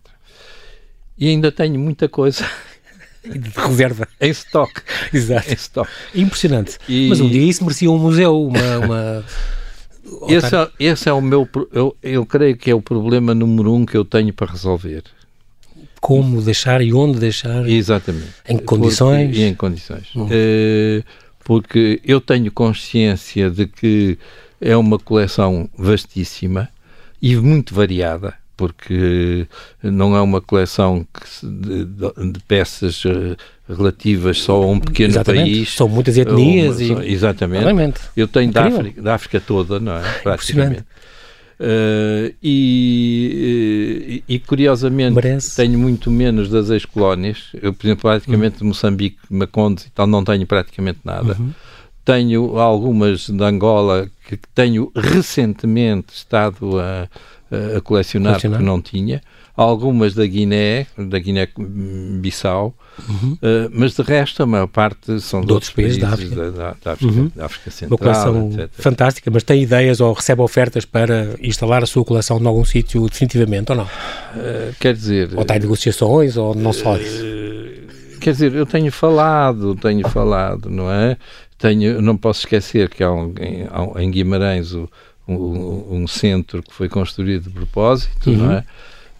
E 1.16 1.28
ainda 1.28 1.52
tenho 1.52 1.78
muita 1.78 2.08
coisa 2.08 2.44
de 3.30 3.50
reserva. 3.50 4.08
em 4.20 4.30
stock. 4.30 4.72
Exato. 5.12 5.50
Em 5.50 5.54
stock. 5.54 5.90
Impressionante. 6.14 6.78
E... 6.88 7.08
Mas 7.08 7.20
um 7.20 7.28
dia 7.28 7.42
isso 7.42 7.64
merecia 7.64 7.90
um 7.90 7.98
museu, 7.98 8.46
uma... 8.46 8.78
uma... 8.78 9.24
esse, 10.28 10.54
é, 10.54 10.68
esse 10.78 11.08
é 11.08 11.12
o 11.12 11.20
meu... 11.20 11.48
Eu, 11.72 11.96
eu 12.02 12.26
creio 12.26 12.56
que 12.56 12.70
é 12.70 12.74
o 12.74 12.80
problema 12.80 13.34
número 13.34 13.72
um 13.74 13.84
que 13.84 13.96
eu 13.96 14.04
tenho 14.04 14.32
para 14.32 14.50
resolver. 14.50 15.04
Como 16.00 16.40
deixar 16.40 16.80
e 16.82 16.92
onde 16.92 17.18
deixar. 17.18 17.68
Exatamente. 17.68 18.34
Em 18.48 18.58
condições. 18.58 19.28
Porque, 19.28 19.46
em 19.46 19.54
condições. 19.54 20.14
Uhum. 20.14 20.26
Uh, 20.26 21.04
porque 21.44 22.00
eu 22.04 22.20
tenho 22.20 22.50
consciência 22.52 23.50
de 23.50 23.66
que 23.66 24.18
é 24.60 24.76
uma 24.76 24.98
coleção 24.98 25.68
vastíssima 25.76 26.68
e 27.20 27.36
muito 27.36 27.74
variada 27.74 28.34
porque 28.56 29.46
não 29.82 30.16
é 30.16 30.20
uma 30.20 30.40
coleção 30.40 31.06
de, 31.42 31.84
de, 31.84 32.40
peças 32.48 33.02
eh, 33.04 33.36
relativas 33.68 34.40
só 34.40 34.62
a 34.62 34.66
um 34.66 34.80
pequeno 34.80 35.10
exatamente. 35.10 35.50
país. 35.50 35.74
São 35.74 35.88
muitas 35.88 36.16
etnias. 36.16 36.80
Uma, 36.80 37.04
e... 37.04 37.12
Exatamente. 37.12 37.62
Realmente. 37.62 38.00
Eu 38.16 38.26
tenho 38.26 38.50
da 38.50 38.64
África, 38.64 39.02
da 39.02 39.14
África, 39.14 39.40
toda, 39.40 39.78
não 39.78 39.96
é? 39.96 40.02
Praticamente. 40.22 40.84
Uh, 41.58 42.34
e, 42.42 44.22
e, 44.28 44.34
e, 44.34 44.38
curiosamente 44.38 45.14
Merece. 45.14 45.56
tenho 45.56 45.78
muito 45.78 46.10
menos 46.10 46.50
das 46.50 46.68
ex-colónias. 46.68 47.48
Eu, 47.62 47.72
por 47.72 47.86
exemplo, 47.86 48.02
praticamente 48.02 48.60
uhum. 48.60 48.68
Moçambique, 48.68 49.18
Maconde 49.30 49.84
e 49.86 49.90
tal, 49.90 50.06
não 50.06 50.22
tenho 50.22 50.46
praticamente 50.46 51.00
nada. 51.02 51.34
Uhum. 51.38 51.52
Tenho 52.04 52.58
algumas 52.58 53.28
de 53.28 53.42
Angola 53.42 54.08
que 54.28 54.38
tenho 54.54 54.92
recentemente 54.94 56.12
estado 56.14 56.78
a, 56.78 57.08
a 57.50 57.80
colecionar, 57.80 58.32
colecionar, 58.32 58.58
porque 58.58 58.64
não 58.64 58.80
tinha. 58.80 59.22
Algumas 59.56 60.14
da 60.14 60.26
Guiné, 60.26 60.86
da 60.98 61.18
Guiné-Bissau, 61.18 62.74
uhum. 63.08 63.32
uh, 63.32 63.70
mas 63.72 63.94
de 63.94 64.02
resto 64.02 64.42
a 64.42 64.46
maior 64.46 64.66
parte 64.66 65.18
são 65.20 65.40
de, 65.40 65.46
de 65.46 65.52
outros 65.54 65.72
países, 65.72 65.96
da 65.96 66.10
África, 66.10 66.36
da, 66.36 66.50
da, 66.50 66.76
da 66.84 66.92
África, 66.92 67.12
uhum. 67.12 67.30
da 67.34 67.46
África 67.46 67.70
Central. 67.70 67.90
Uma 67.90 67.98
coleção 67.98 68.50
etc. 68.52 68.70
fantástica, 68.72 69.30
mas 69.30 69.42
tem 69.44 69.62
ideias 69.62 69.98
ou 70.00 70.12
recebe 70.12 70.42
ofertas 70.42 70.84
para 70.84 71.36
instalar 71.40 71.82
a 71.82 71.86
sua 71.86 72.04
coleção 72.04 72.38
em 72.38 72.46
algum 72.46 72.64
sítio 72.66 73.08
definitivamente 73.08 73.72
ou 73.72 73.78
não? 73.78 73.84
Uh, 73.84 74.74
quer 74.78 74.92
dizer... 74.92 75.30
Ou 75.34 75.40
está 75.40 75.56
em 75.56 75.60
negociações 75.60 76.36
ou 76.36 76.54
não 76.54 76.74
só 76.74 76.98
isso? 76.98 77.24
Uh, 77.24 78.18
quer 78.20 78.32
dizer, 78.32 78.54
eu 78.54 78.66
tenho 78.66 78.92
falado, 78.92 79.74
tenho 79.76 80.06
falado, 80.08 80.68
não 80.68 80.92
é? 80.92 81.16
Tenho, 81.56 82.02
não 82.02 82.14
posso 82.18 82.40
esquecer 82.40 82.90
que 82.90 83.02
há 83.02 83.10
um, 83.10 83.32
em, 83.40 84.02
em 84.02 84.10
Guimarães 84.10 84.74
o 84.74 84.86
um, 85.28 86.02
um, 86.02 86.06
centro 86.06 86.62
que 86.62 86.72
foi 86.72 86.88
construído 86.88 87.44
de 87.44 87.50
propósito, 87.50 88.30
uhum. 88.30 88.36
não 88.36 88.52
é? 88.52 88.64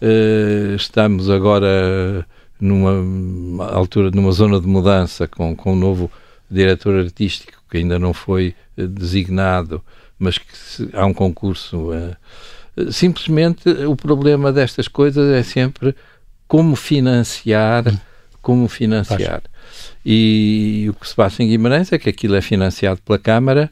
Uh, 0.01 0.75
estamos 0.75 1.29
agora 1.29 2.25
numa 2.59 3.65
altura, 3.71 4.11
numa 4.11 4.31
zona 4.31 4.59
de 4.59 4.67
mudança 4.67 5.27
com, 5.27 5.55
com 5.55 5.73
um 5.73 5.75
novo 5.75 6.11
diretor 6.49 6.95
artístico 6.95 7.61
que 7.69 7.77
ainda 7.77 7.99
não 7.99 8.13
foi 8.13 8.55
uh, 8.77 8.87
designado, 8.87 9.81
mas 10.17 10.37
que 10.37 10.55
se, 10.55 10.89
há 10.93 11.05
um 11.05 11.13
concurso. 11.13 11.91
Uh, 11.91 12.91
simplesmente 12.91 13.69
o 13.69 13.95
problema 13.95 14.51
destas 14.51 14.87
coisas 14.87 15.31
é 15.33 15.41
sempre 15.41 15.95
como 16.47 16.75
financiar, 16.75 17.87
uhum. 17.87 17.99
como 18.41 18.67
financiar. 18.67 19.41
E 20.05 20.87
o 20.89 20.93
que 20.93 21.07
se 21.07 21.15
passa 21.15 21.43
em 21.43 21.49
Guimarães 21.49 21.91
é 21.91 21.97
que 21.97 22.09
aquilo 22.09 22.35
é 22.35 22.41
financiado 22.41 23.01
pela 23.01 23.19
Câmara, 23.19 23.69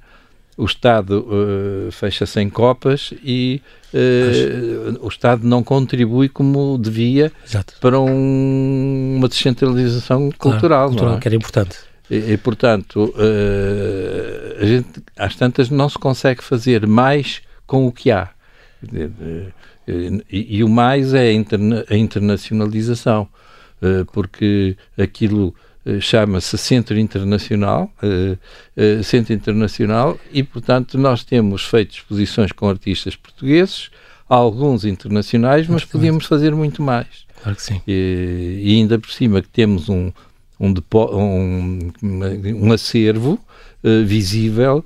o 0.57 0.65
Estado 0.65 1.27
uh, 1.27 1.91
fecha 1.91 2.25
sem 2.25 2.49
copas 2.49 3.13
e 3.23 3.61
uh, 3.93 5.05
o 5.05 5.07
Estado 5.07 5.45
não 5.45 5.61
contribui 5.63 6.29
como 6.29 6.77
devia 6.77 7.31
Exato. 7.45 7.73
para 7.81 7.99
um, 7.99 9.15
uma 9.17 9.27
descentralização 9.27 10.29
claro, 10.31 10.37
cultural. 10.37 10.89
cultural 10.89 11.15
é? 11.15 11.19
que 11.19 11.27
era 11.27 11.35
importante. 11.35 11.77
E, 12.09 12.33
e 12.33 12.37
portanto, 12.37 13.13
uh, 13.17 14.61
a 14.61 14.65
gente, 14.65 15.03
às 15.17 15.35
tantas, 15.35 15.69
não 15.69 15.89
se 15.89 15.97
consegue 15.97 16.43
fazer 16.43 16.87
mais 16.87 17.41
com 17.67 17.85
o 17.85 17.91
que 17.91 18.11
há. 18.11 18.29
E, 19.87 20.57
e 20.57 20.63
o 20.63 20.69
mais 20.69 21.13
é 21.13 21.27
a, 21.27 21.33
interna 21.33 21.85
a 21.89 21.95
internacionalização, 21.95 23.27
porque 24.11 24.77
aquilo 24.97 25.53
chama-se 25.99 26.57
Centro 26.57 26.97
Internacional, 26.97 27.91
uh, 28.01 28.37
uh, 28.77 29.03
Centro 29.03 29.33
Internacional, 29.33 30.17
e 30.31 30.43
portanto 30.43 30.97
nós 30.97 31.23
temos 31.23 31.63
feito 31.65 31.95
exposições 31.95 32.51
com 32.51 32.67
artistas 32.67 33.15
portugueses, 33.15 33.89
alguns 34.27 34.85
internacionais, 34.85 35.67
mas 35.67 35.85
podíamos 35.85 36.25
fazer 36.25 36.55
muito 36.55 36.81
mais. 36.81 37.25
Claro 37.41 37.55
que 37.55 37.61
sim. 37.61 37.81
E, 37.87 38.61
e 38.63 38.75
ainda 38.75 38.97
por 38.97 39.11
cima 39.11 39.41
que 39.41 39.49
temos 39.49 39.87
um, 39.87 40.11
um, 40.59 40.73
um, 40.81 41.91
um 42.55 42.71
acervo 42.71 43.39
uh, 43.85 44.05
visível 44.05 44.83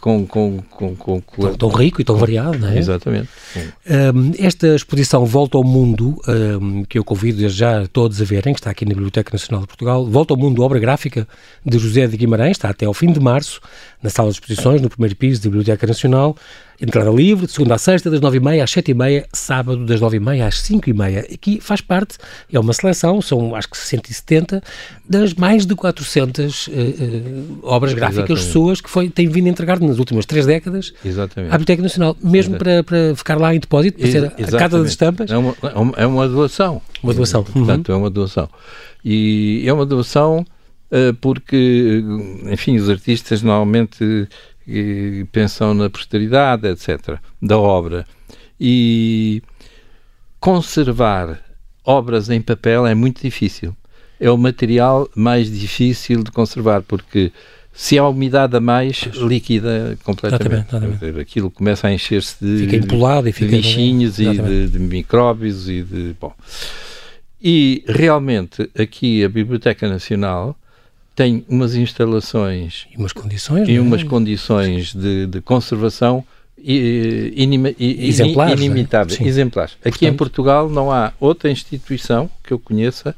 com, 0.00 0.26
com, 0.26 0.62
com, 0.70 0.96
com, 0.96 1.20
tão, 1.20 1.54
tão, 1.54 1.68
rico 1.68 2.00
e 2.00 2.04
tão 2.04 2.16
variado, 2.16 2.58
não 2.58 2.68
é? 2.68 2.78
Exatamente. 2.78 3.28
Um, 3.56 4.32
esta 4.38 4.74
exposição 4.74 5.26
Volta 5.26 5.58
ao 5.58 5.64
Mundo, 5.64 6.18
um, 6.60 6.84
que 6.84 6.98
eu 6.98 7.04
convido 7.04 7.46
já 7.48 7.86
todos 7.86 8.20
a 8.20 8.24
verem, 8.24 8.54
que 8.54 8.60
está 8.60 8.70
aqui 8.70 8.84
na 8.84 8.94
Biblioteca 8.94 9.30
Nacional 9.32 9.62
de 9.62 9.66
Portugal, 9.66 10.06
Volta 10.06 10.32
ao 10.32 10.38
Mundo, 10.38 10.62
obra 10.62 10.78
gráfica 10.78 11.28
de 11.64 11.78
José 11.78 12.06
de 12.06 12.16
Guimarães, 12.16 12.52
está 12.52 12.70
até 12.70 12.86
ao 12.86 12.94
fim 12.94 13.12
de 13.12 13.20
março, 13.20 13.60
na 14.02 14.08
sala 14.08 14.30
de 14.30 14.36
exposições, 14.36 14.80
no 14.80 14.88
primeiro 14.88 15.14
piso 15.16 15.42
da 15.42 15.50
Biblioteca 15.50 15.86
Nacional. 15.86 16.36
Entrada 16.80 17.10
livre, 17.10 17.46
de 17.46 17.52
segunda 17.52 17.76
a 17.76 17.78
sexta, 17.78 18.10
das 18.10 18.20
nove 18.20 18.38
e 18.38 18.40
meia 18.40 18.64
às 18.64 18.70
sete 18.72 18.90
e 18.90 18.94
meia, 18.94 19.24
sábado 19.32 19.86
das 19.86 20.00
nove 20.00 20.16
e 20.16 20.20
meia 20.20 20.48
às 20.48 20.58
cinco 20.58 20.90
e 20.90 20.92
meia. 20.92 21.20
Aqui 21.20 21.60
faz 21.60 21.80
parte, 21.80 22.18
é 22.52 22.58
uma 22.58 22.72
seleção, 22.72 23.22
são 23.22 23.54
acho 23.54 23.68
que 23.68 23.78
170, 23.78 24.60
das 25.08 25.32
mais 25.32 25.64
de 25.64 25.76
400 25.76 26.66
uh, 26.66 26.70
uh, 26.72 27.58
obras 27.62 27.94
gráficas, 27.94 28.11
Exatamente. 28.12 28.46
pessoas 28.46 28.80
que 28.80 28.90
foi, 28.90 29.08
têm 29.08 29.28
vindo 29.28 29.46
a 29.46 29.50
entregar 29.50 29.80
nas 29.80 29.98
últimas 29.98 30.26
três 30.26 30.46
décadas 30.46 30.92
Exatamente. 31.04 31.50
à 31.50 31.58
Biblioteca 31.58 31.82
Nacional, 31.82 32.16
mesmo 32.22 32.56
para, 32.56 32.82
para 32.82 33.14
ficar 33.16 33.38
lá 33.38 33.54
em 33.54 33.60
depósito, 33.60 33.98
para 33.98 34.10
ser 34.10 34.24
a, 34.24 34.28
a 34.28 34.58
Casa 34.58 34.78
das 34.78 34.88
Estampas. 34.88 35.30
É 35.30 35.36
uma, 35.36 35.54
é 35.96 36.06
uma 36.06 36.28
doação. 36.28 36.80
Uma 37.02 37.14
doação. 37.14 37.44
Portanto, 37.44 37.88
uhum. 37.88 37.94
é 37.94 37.98
uma 37.98 38.10
doação. 38.10 38.48
E 39.04 39.64
é 39.66 39.72
uma 39.72 39.84
doação 39.84 40.46
uh, 40.90 41.14
porque, 41.20 42.02
enfim, 42.50 42.76
os 42.76 42.88
artistas 42.88 43.42
normalmente 43.42 44.28
e 44.66 45.26
pensam 45.32 45.74
na 45.74 45.90
posteridade, 45.90 46.66
etc., 46.68 47.18
da 47.40 47.58
obra. 47.58 48.06
E 48.60 49.42
conservar 50.38 51.40
obras 51.84 52.30
em 52.30 52.40
papel 52.40 52.86
é 52.86 52.94
muito 52.94 53.22
difícil. 53.22 53.76
É 54.20 54.30
o 54.30 54.38
material 54.38 55.08
mais 55.16 55.50
difícil 55.50 56.22
de 56.22 56.30
conservar, 56.30 56.82
porque 56.82 57.32
se 57.72 57.98
há 57.98 58.06
umidade 58.06 58.56
a 58.56 58.60
mais, 58.60 59.08
líquida 59.14 59.98
completamente. 60.04 60.46
Exatamente, 60.46 60.94
exatamente. 60.94 61.20
Aquilo 61.20 61.50
começa 61.50 61.88
a 61.88 61.92
encher-se 61.92 62.36
de, 62.44 62.64
fica 62.64 62.76
empolado 62.76 63.28
e 63.28 63.32
fica 63.32 63.50
de 63.50 63.56
bichinhos 63.56 64.18
e 64.18 64.30
de, 64.30 64.68
de, 64.68 64.78
micróbios 64.78 65.68
e 65.68 65.82
de. 65.82 66.14
Bom. 66.20 66.32
E 67.42 67.82
realmente 67.88 68.70
aqui 68.78 69.24
a 69.24 69.28
Biblioteca 69.28 69.88
Nacional 69.88 70.56
tem 71.14 71.44
umas 71.48 71.74
instalações 71.74 72.86
e 72.92 72.96
umas 72.96 73.12
condições, 73.12 73.68
e 73.68 73.76
é? 73.76 73.80
umas 73.80 74.02
condições 74.02 74.94
de, 74.94 75.26
de 75.26 75.40
conversação 75.40 76.24
inima, 76.58 77.74
exemplares, 77.78 78.60
é? 78.60 78.64
inimitáveis, 78.64 79.20
é? 79.20 79.24
exemplares. 79.24 79.72
Aqui 79.74 79.90
Portanto, 79.90 80.04
em 80.04 80.16
Portugal 80.16 80.68
não 80.68 80.92
há 80.92 81.12
outra 81.18 81.50
instituição 81.50 82.30
que 82.44 82.52
eu 82.52 82.58
conheça 82.58 83.16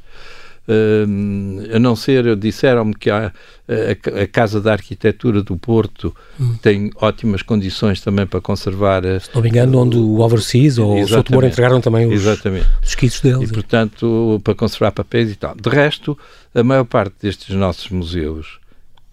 a 1.73 1.79
não 1.79 1.95
ser, 1.95 2.35
disseram-me 2.35 2.95
que 2.95 3.09
há, 3.09 3.31
a, 3.67 4.21
a, 4.21 4.27
Casa 4.27 4.59
da 4.59 4.71
Arquitetura 4.71 5.43
do 5.43 5.55
Porto 5.57 6.15
hum. 6.39 6.55
tem 6.61 6.91
ótimas 6.95 7.41
condições 7.41 8.01
também 8.01 8.25
para 8.25 8.41
conservar. 8.41 9.03
Se 9.21 9.29
não 9.33 9.41
me 9.41 9.49
engano, 9.49 9.79
onde 9.79 9.97
o 9.97 10.21
Alvarez 10.23 10.77
ou 10.77 11.01
o 11.01 11.07
Souto 11.07 11.31
Moura 11.31 11.47
entregaram 11.47 11.79
também 11.81 12.07
os, 12.07 12.13
exatamente. 12.13 12.67
os 12.81 12.89
esquiços 12.89 13.21
deles. 13.21 13.49
E, 13.49 13.53
portanto, 13.53 14.41
para 14.43 14.55
conservar 14.55 14.91
papéis 14.91 15.31
e 15.31 15.35
tal. 15.35 15.55
De 15.55 15.69
resto, 15.69 16.17
a 16.53 16.63
maior 16.63 16.85
parte 16.85 17.15
destes 17.21 17.55
nossos 17.55 17.89
museus, 17.89 18.59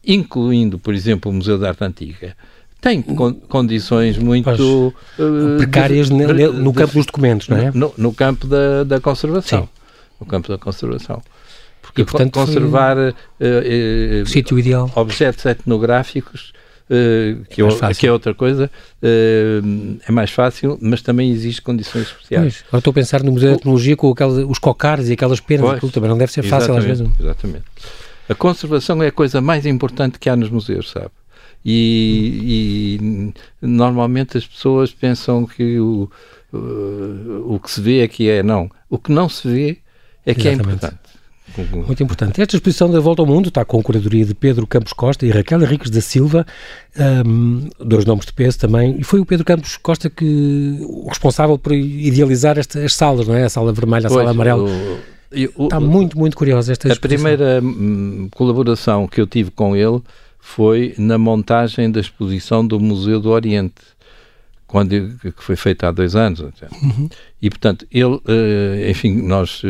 incluindo, 0.06 0.78
por 0.78 0.94
exemplo, 0.94 1.30
o 1.30 1.34
Museu 1.34 1.58
da 1.58 1.68
Arte 1.68 1.84
Antiga, 1.84 2.36
tem 2.80 3.00
con 3.00 3.34
condições 3.34 4.18
muito 4.18 4.92
uh, 5.18 5.56
precárias 5.56 6.08
de, 6.08 6.14
no, 6.14 6.52
no 6.52 6.72
campo 6.72 6.94
dos 6.94 7.06
documentos, 7.06 7.48
não 7.48 7.56
é? 7.56 7.70
No, 7.72 7.94
no 7.96 8.12
campo 8.12 8.46
da, 8.46 8.82
da 8.82 9.00
conservação. 9.00 9.62
Sim. 9.62 9.68
No 10.20 10.26
campo 10.26 10.48
da 10.48 10.58
conservação. 10.58 11.22
E, 11.96 12.04
portanto, 12.04 12.32
conservar 12.32 12.96
uh, 12.96 13.10
uh, 13.10 14.26
sítio 14.26 14.58
ideal. 14.58 14.90
objetos 14.94 15.44
etnográficos 15.44 16.52
Uh, 16.92 17.44
que, 17.48 17.62
é 17.62 17.94
que, 17.94 18.06
é 18.06 18.12
outra 18.12 18.34
coisa, 18.34 18.70
uh, 19.02 19.98
é 20.06 20.12
mais 20.12 20.30
fácil, 20.30 20.76
mas 20.78 21.00
também 21.00 21.30
existe 21.30 21.62
condições 21.62 22.08
especiais. 22.08 22.56
Pois, 22.56 22.64
agora 22.68 22.78
estou 22.80 22.90
a 22.90 22.94
pensar 22.94 23.22
no 23.22 23.32
Museu 23.32 23.52
de 23.52 23.58
Etnologia 23.60 23.96
com 23.96 24.10
aquelas, 24.10 24.44
os 24.46 24.58
cocares 24.58 25.08
e 25.08 25.14
aquelas 25.14 25.40
penas, 25.40 25.64
pois, 25.64 25.76
aquilo 25.76 25.90
também 25.90 26.10
não 26.10 26.18
deve 26.18 26.30
ser 26.30 26.42
fácil 26.42 26.76
às 26.76 26.84
vezes. 26.84 27.08
Exatamente. 27.18 27.64
A 28.28 28.34
conservação 28.34 29.02
é 29.02 29.06
a 29.06 29.12
coisa 29.12 29.40
mais 29.40 29.64
importante 29.64 30.18
que 30.18 30.28
há 30.28 30.36
nos 30.36 30.50
museus, 30.50 30.90
sabe? 30.90 31.10
E, 31.64 32.98
e 33.00 33.66
normalmente 33.66 34.36
as 34.36 34.46
pessoas 34.46 34.92
pensam 34.92 35.46
que 35.46 35.78
o, 35.78 36.10
o, 36.52 37.54
o 37.54 37.60
que 37.60 37.70
se 37.70 37.80
vê 37.80 38.00
é 38.00 38.08
que 38.08 38.28
é, 38.28 38.42
não. 38.42 38.70
O 38.90 38.98
que 38.98 39.12
não 39.12 39.30
se 39.30 39.48
vê 39.48 39.78
é 40.26 40.34
que 40.34 40.46
é 40.46 40.52
Exatamente. 40.52 40.84
é 40.84 40.88
importante. 40.88 41.01
Muito 41.86 42.02
importante. 42.02 42.40
Esta 42.40 42.56
exposição 42.56 42.90
da 42.90 43.00
Volta 43.00 43.22
ao 43.22 43.26
Mundo 43.26 43.48
está 43.48 43.64
com 43.64 43.78
a 43.78 43.82
curadoria 43.82 44.24
de 44.24 44.34
Pedro 44.34 44.66
Campos 44.66 44.92
Costa 44.92 45.26
e 45.26 45.30
Raquel 45.30 45.62
Henriques 45.62 45.90
da 45.90 46.00
Silva, 46.00 46.46
um, 47.26 47.68
dois 47.78 48.04
nomes 48.04 48.26
de 48.26 48.32
peso 48.32 48.58
também, 48.58 48.96
e 48.98 49.04
foi 49.04 49.20
o 49.20 49.26
Pedro 49.26 49.44
Campos 49.44 49.76
Costa 49.76 50.08
que 50.08 50.78
o 50.80 51.08
responsável 51.08 51.58
por 51.58 51.72
idealizar 51.72 52.58
estas 52.58 52.94
salas, 52.94 53.26
não 53.28 53.34
é? 53.34 53.44
A 53.44 53.48
sala 53.48 53.72
vermelha, 53.72 54.06
a 54.06 54.10
pois, 54.10 54.20
sala 54.20 54.30
amarela. 54.30 54.68
O, 55.56 55.64
está 55.64 55.80
muito, 55.80 56.18
muito 56.18 56.36
curiosa 56.36 56.72
esta 56.72 56.88
exposição. 56.88 57.26
A 57.26 57.36
primeira 57.36 57.60
hum, 57.62 58.28
colaboração 58.32 59.06
que 59.06 59.20
eu 59.20 59.26
tive 59.26 59.50
com 59.50 59.74
ele 59.74 60.00
foi 60.38 60.94
na 60.98 61.16
montagem 61.16 61.90
da 61.90 62.00
exposição 62.00 62.66
do 62.66 62.78
Museu 62.80 63.20
do 63.20 63.30
Oriente 63.30 63.82
quando 64.66 65.18
que 65.20 65.34
foi 65.36 65.54
feita 65.54 65.88
há 65.88 65.92
dois 65.92 66.16
anos 66.16 66.40
uhum. 66.40 67.08
e 67.42 67.50
portanto 67.50 67.86
ele 67.92 68.14
uh, 68.14 68.90
enfim 68.90 69.20
nós 69.20 69.62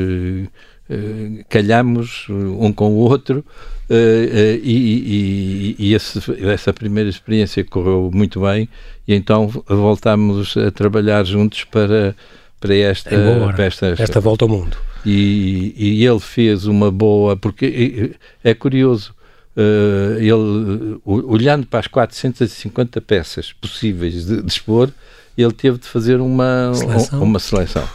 uh, 0.90 1.44
calhamos 1.48 2.26
um 2.28 2.72
com 2.72 2.90
o 2.92 2.96
outro 2.96 3.44
e, 3.90 4.56
e, 4.64 5.76
e 5.78 5.94
esse, 5.94 6.18
essa 6.46 6.72
primeira 6.72 7.10
experiência 7.10 7.62
correu 7.62 8.10
muito 8.12 8.40
bem 8.40 8.66
e 9.06 9.14
então 9.14 9.48
voltámos 9.68 10.56
a 10.56 10.70
trabalhar 10.70 11.24
juntos 11.24 11.64
para 11.64 12.16
para 12.58 12.76
esta, 12.76 13.10
para 13.10 13.64
esta, 13.64 13.86
esta, 13.88 14.02
esta 14.02 14.20
volta 14.20 14.44
ao 14.44 14.48
mundo. 14.48 14.76
E, 15.04 15.74
e 15.76 16.06
ele 16.06 16.20
fez 16.20 16.64
uma 16.64 16.92
boa 16.92 17.36
porque 17.36 18.14
é 18.42 18.54
curioso 18.54 19.12
Uh, 19.54 20.16
ele, 20.18 20.98
olhando 21.04 21.66
para 21.66 21.80
as 21.80 21.86
450 21.86 23.02
peças 23.02 23.52
possíveis 23.52 24.24
de, 24.24 24.40
de 24.40 24.48
expor, 24.48 24.90
ele 25.36 25.52
teve 25.52 25.78
de 25.78 25.86
fazer 25.86 26.20
uma 26.20 26.72
seleção, 26.74 27.22
uma 27.22 27.38
seleção. 27.38 27.88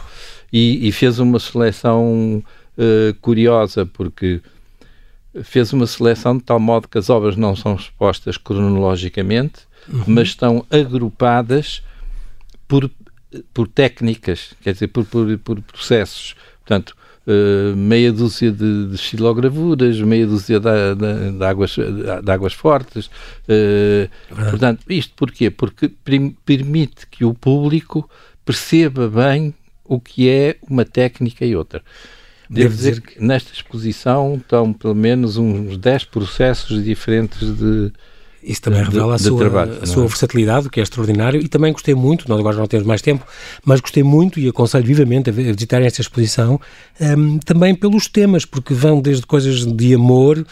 E, 0.52 0.86
e 0.86 0.92
fez 0.92 1.18
uma 1.18 1.40
seleção 1.40 2.42
uh, 2.78 3.14
curiosa, 3.20 3.84
porque 3.84 4.40
fez 5.42 5.72
uma 5.72 5.86
seleção 5.86 6.36
de 6.36 6.44
tal 6.44 6.58
modo 6.58 6.88
que 6.88 6.98
as 6.98 7.10
obras 7.10 7.36
não 7.36 7.54
são 7.54 7.74
expostas 7.74 8.36
cronologicamente, 8.36 9.60
uhum. 9.88 10.04
mas 10.06 10.28
estão 10.28 10.64
agrupadas 10.70 11.82
por, 12.66 12.90
por 13.52 13.68
técnicas, 13.68 14.54
quer 14.62 14.72
dizer, 14.72 14.88
por, 14.88 15.04
por, 15.04 15.38
por 15.38 15.60
processos. 15.62 16.34
Portanto, 16.60 16.96
uh, 17.26 17.76
meia 17.76 18.12
dúzia 18.12 18.50
de, 18.50 18.88
de 18.88 18.98
xilogravuras, 18.98 20.00
meia 20.00 20.26
dúzia 20.26 20.58
de, 20.58 20.94
de, 20.94 21.38
de 21.38 21.44
águas, 21.44 21.76
de, 21.76 22.30
águas 22.30 22.52
fortes. 22.52 23.06
Uh, 23.46 24.08
portanto, 24.50 24.84
isto 24.88 25.14
porquê? 25.14 25.50
Porque 25.50 25.90
permite 26.44 27.06
que 27.10 27.24
o 27.24 27.34
público 27.34 28.08
perceba 28.44 29.08
bem 29.08 29.54
o 29.84 30.00
que 30.00 30.28
é 30.28 30.56
uma 30.68 30.84
técnica 30.84 31.44
e 31.44 31.54
outra. 31.56 31.82
Devo 32.48 32.74
dizer 32.74 33.00
que 33.00 33.22
nesta 33.22 33.52
exposição 33.52 34.36
estão 34.36 34.72
pelo 34.72 34.94
menos 34.94 35.36
uns 35.36 35.76
10 35.76 36.04
processos 36.06 36.82
diferentes 36.82 37.54
de, 37.56 37.92
Isso 38.42 38.62
também 38.62 38.82
revela 38.82 39.16
a, 39.16 39.18
sua, 39.18 39.38
trabalho, 39.38 39.78
a 39.82 39.86
sua 39.86 40.04
é? 40.04 40.06
versatilidade, 40.06 40.70
que 40.70 40.78
é 40.78 40.82
extraordinário, 40.82 41.40
e 41.40 41.48
também 41.48 41.72
gostei 41.72 41.94
muito, 41.94 42.28
nós 42.28 42.38
agora 42.38 42.56
não 42.56 42.66
temos 42.66 42.86
mais 42.86 43.02
tempo, 43.02 43.26
mas 43.64 43.80
gostei 43.80 44.02
muito 44.02 44.38
e 44.38 44.48
aconselho 44.48 44.84
vivamente 44.84 45.28
a 45.30 45.32
visitarem 45.32 45.86
esta 45.86 46.00
exposição, 46.00 46.60
um, 47.00 47.38
também 47.38 47.74
pelos 47.74 48.06
temas, 48.06 48.44
porque 48.44 48.72
vão 48.74 49.00
desde 49.00 49.26
coisas 49.26 49.66
de 49.66 49.94
amor, 49.94 50.38
uh, 50.38 50.42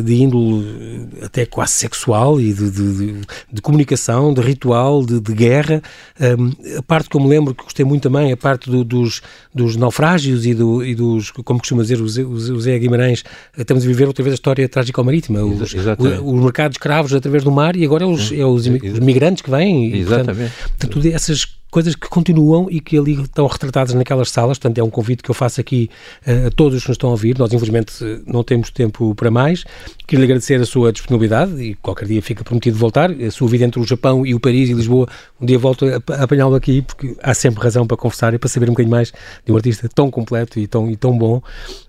uh, 0.00 0.02
de 0.02 0.14
índole 0.14 1.08
até 1.22 1.44
quase 1.44 1.72
sexual 1.72 2.40
e 2.40 2.52
de, 2.52 2.70
de, 2.70 2.92
de, 2.94 3.20
de 3.52 3.62
comunicação, 3.62 4.32
de 4.32 4.40
ritual, 4.40 5.04
de, 5.04 5.20
guerra. 5.36 5.82
Um, 6.18 6.78
a 6.78 6.82
parte 6.82 7.10
que 7.10 7.16
eu 7.16 7.20
me 7.20 7.28
lembro 7.28 7.54
que 7.54 7.62
gostei 7.62 7.84
muito 7.84 8.04
também, 8.04 8.32
a 8.32 8.36
parte 8.36 8.70
do, 8.70 8.82
dos, 8.82 9.20
dos 9.54 9.76
naufrágios 9.76 10.46
e, 10.46 10.54
do, 10.54 10.82
e 10.82 10.94
dos, 10.94 11.30
como 11.30 11.58
costuma 11.58 11.82
dizer 11.82 12.00
o 12.00 12.08
Zé, 12.08 12.24
o 12.24 12.60
Zé 12.60 12.78
Guimarães, 12.78 13.22
estamos 13.56 13.84
a 13.84 13.86
viver 13.86 14.06
outra 14.06 14.22
vez 14.22 14.32
a 14.32 14.36
história 14.36 14.66
trágica 14.66 15.02
marítima, 15.02 15.44
os, 15.44 15.60
os, 15.60 15.74
os 15.74 16.42
mercados 16.42 16.78
escravos 16.86 17.12
através 17.12 17.42
do 17.42 17.50
mar 17.50 17.76
e 17.76 17.84
agora 17.84 18.04
é 18.04 18.06
os, 18.06 18.32
é 18.32 18.44
os 18.44 18.66
imigrantes 18.66 19.42
que 19.42 19.50
vêm. 19.50 19.90
E, 19.90 19.98
Exatamente. 19.98 20.52
Portanto, 20.78 20.92
portanto, 20.94 21.14
essas 21.14 21.46
coisas 21.70 21.94
que 21.94 22.08
continuam 22.08 22.68
e 22.70 22.80
que 22.80 22.98
ali 22.98 23.20
estão 23.20 23.46
retratadas 23.46 23.94
naquelas 23.94 24.30
salas. 24.30 24.58
Portanto, 24.58 24.78
é 24.78 24.82
um 24.82 24.90
convite 24.90 25.22
que 25.22 25.30
eu 25.30 25.34
faço 25.34 25.60
aqui 25.60 25.90
uh, 26.26 26.46
a 26.46 26.50
todos 26.50 26.82
que 26.82 26.88
nos 26.88 26.94
estão 26.94 27.10
a 27.10 27.12
ouvir. 27.12 27.38
Nós, 27.38 27.52
infelizmente, 27.52 27.92
não 28.26 28.42
temos 28.42 28.70
tempo 28.70 29.14
para 29.14 29.30
mais. 29.30 29.64
Queria 30.06 30.24
agradecer 30.24 30.60
a 30.60 30.66
sua 30.66 30.92
disponibilidade 30.92 31.60
e 31.62 31.74
qualquer 31.74 32.06
dia 32.06 32.22
fica 32.22 32.44
prometido 32.44 32.76
voltar. 32.76 33.10
A 33.10 33.30
sua 33.30 33.48
vida 33.48 33.64
entre 33.64 33.80
o 33.80 33.84
Japão 33.84 34.24
e 34.24 34.34
o 34.34 34.40
Paris 34.40 34.68
e 34.68 34.72
Lisboa, 34.72 35.08
um 35.40 35.46
dia 35.46 35.58
volto 35.58 35.86
a, 35.86 36.22
apanhá-lo 36.22 36.54
aqui 36.54 36.82
porque 36.82 37.16
há 37.22 37.34
sempre 37.34 37.62
razão 37.62 37.86
para 37.86 37.96
conversar 37.96 38.32
e 38.34 38.38
para 38.38 38.48
saber 38.48 38.66
um 38.66 38.72
bocadinho 38.72 38.90
mais 38.90 39.12
de 39.44 39.52
um 39.52 39.56
artista 39.56 39.88
tão 39.88 40.10
completo 40.10 40.58
e 40.58 40.66
tão, 40.66 40.90
e 40.90 40.96
tão 40.96 41.16
bom. 41.16 41.42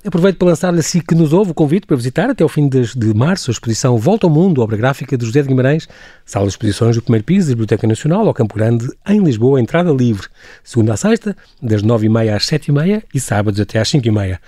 Aproveito 0.05 0.37
para 0.37 0.49
lançar-lhe 0.49 0.79
assim 0.79 0.99
que 0.99 1.15
nos 1.15 1.33
ouve 1.33 1.51
o 1.51 1.53
convite 1.53 1.85
para 1.85 1.95
visitar 1.95 2.29
até 2.29 2.43
ao 2.43 2.49
fim 2.49 2.67
de, 2.67 2.97
de 2.97 3.13
março 3.13 3.51
a 3.51 3.53
exposição 3.53 3.97
Volta 3.97 4.27
ao 4.27 4.31
Mundo, 4.31 4.61
obra 4.61 4.77
gráfica 4.77 5.17
de 5.17 5.25
José 5.25 5.41
de 5.41 5.47
Guimarães, 5.47 5.87
sala 6.25 6.45
de 6.45 6.51
exposições 6.51 6.95
do 6.95 7.01
primeiro 7.01 7.23
piso 7.23 7.47
da 7.47 7.53
Biblioteca 7.53 7.87
Nacional, 7.87 8.27
ao 8.27 8.33
Campo 8.33 8.55
Grande, 8.55 8.89
em 9.07 9.23
Lisboa, 9.23 9.59
entrada 9.67 9.91
livre, 9.91 10.27
segunda 10.63 10.93
a 10.93 10.97
sexta, 10.97 11.35
das 11.61 11.83
nove 11.83 12.05
e 12.05 12.09
meia 12.09 12.37
às 12.37 12.45
sete 12.45 12.69
e 12.69 12.71
meia 12.71 13.03
e 13.13 13.19
sábados 13.19 13.59
até 13.59 13.79
às 13.79 13.89
cinco 13.89 14.07
e 14.07 14.11
meia. 14.11 14.39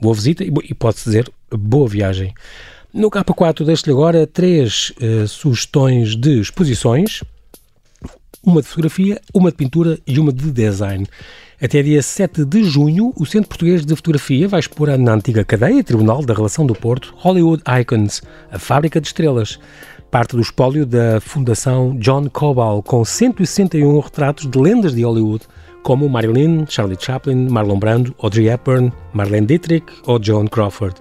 Boa 0.00 0.14
visita 0.14 0.42
e, 0.42 0.52
e 0.64 0.74
pode-se 0.74 1.04
dizer 1.04 1.30
boa 1.48 1.88
viagem. 1.88 2.34
No 2.92 3.08
K4 3.08 3.64
deixo-lhe 3.64 3.92
agora 3.92 4.26
três 4.26 4.92
uh, 5.00 5.28
sugestões 5.28 6.16
de 6.16 6.40
exposições, 6.40 7.22
uma 8.42 8.60
de 8.60 8.66
fotografia, 8.66 9.20
uma 9.32 9.50
de 9.50 9.56
pintura 9.56 9.98
e 10.04 10.18
uma 10.18 10.32
de 10.32 10.50
design. 10.50 11.06
Até 11.62 11.82
dia 11.82 12.02
7 12.02 12.44
de 12.44 12.64
junho, 12.64 13.12
o 13.16 13.24
Centro 13.24 13.48
Português 13.48 13.86
de 13.86 13.94
Fotografia 13.94 14.48
vai 14.48 14.60
expor 14.60 14.98
na 14.98 15.14
antiga 15.14 15.44
cadeia 15.44 15.82
Tribunal 15.84 16.24
da 16.24 16.34
Relação 16.34 16.66
do 16.66 16.74
Porto 16.74 17.14
Hollywood 17.16 17.62
Icons, 17.80 18.22
a 18.50 18.58
fábrica 18.58 19.00
de 19.00 19.06
estrelas. 19.06 19.58
Parte 20.14 20.36
do 20.36 20.42
espólio 20.42 20.86
da 20.86 21.20
Fundação 21.20 21.96
John 21.98 22.28
Cobal, 22.28 22.80
com 22.84 23.04
161 23.04 23.98
retratos 23.98 24.48
de 24.48 24.56
lendas 24.56 24.94
de 24.94 25.02
Hollywood, 25.02 25.44
como 25.82 26.08
Marilyn, 26.08 26.66
Charlie 26.68 26.96
Chaplin, 26.96 27.48
Marlon 27.48 27.80
Brando, 27.80 28.14
Audrey 28.20 28.48
Hepburn, 28.48 28.92
Marlene 29.12 29.44
Dietrich 29.44 29.86
ou 30.06 30.22
Joan 30.22 30.46
Crawford. 30.46 30.94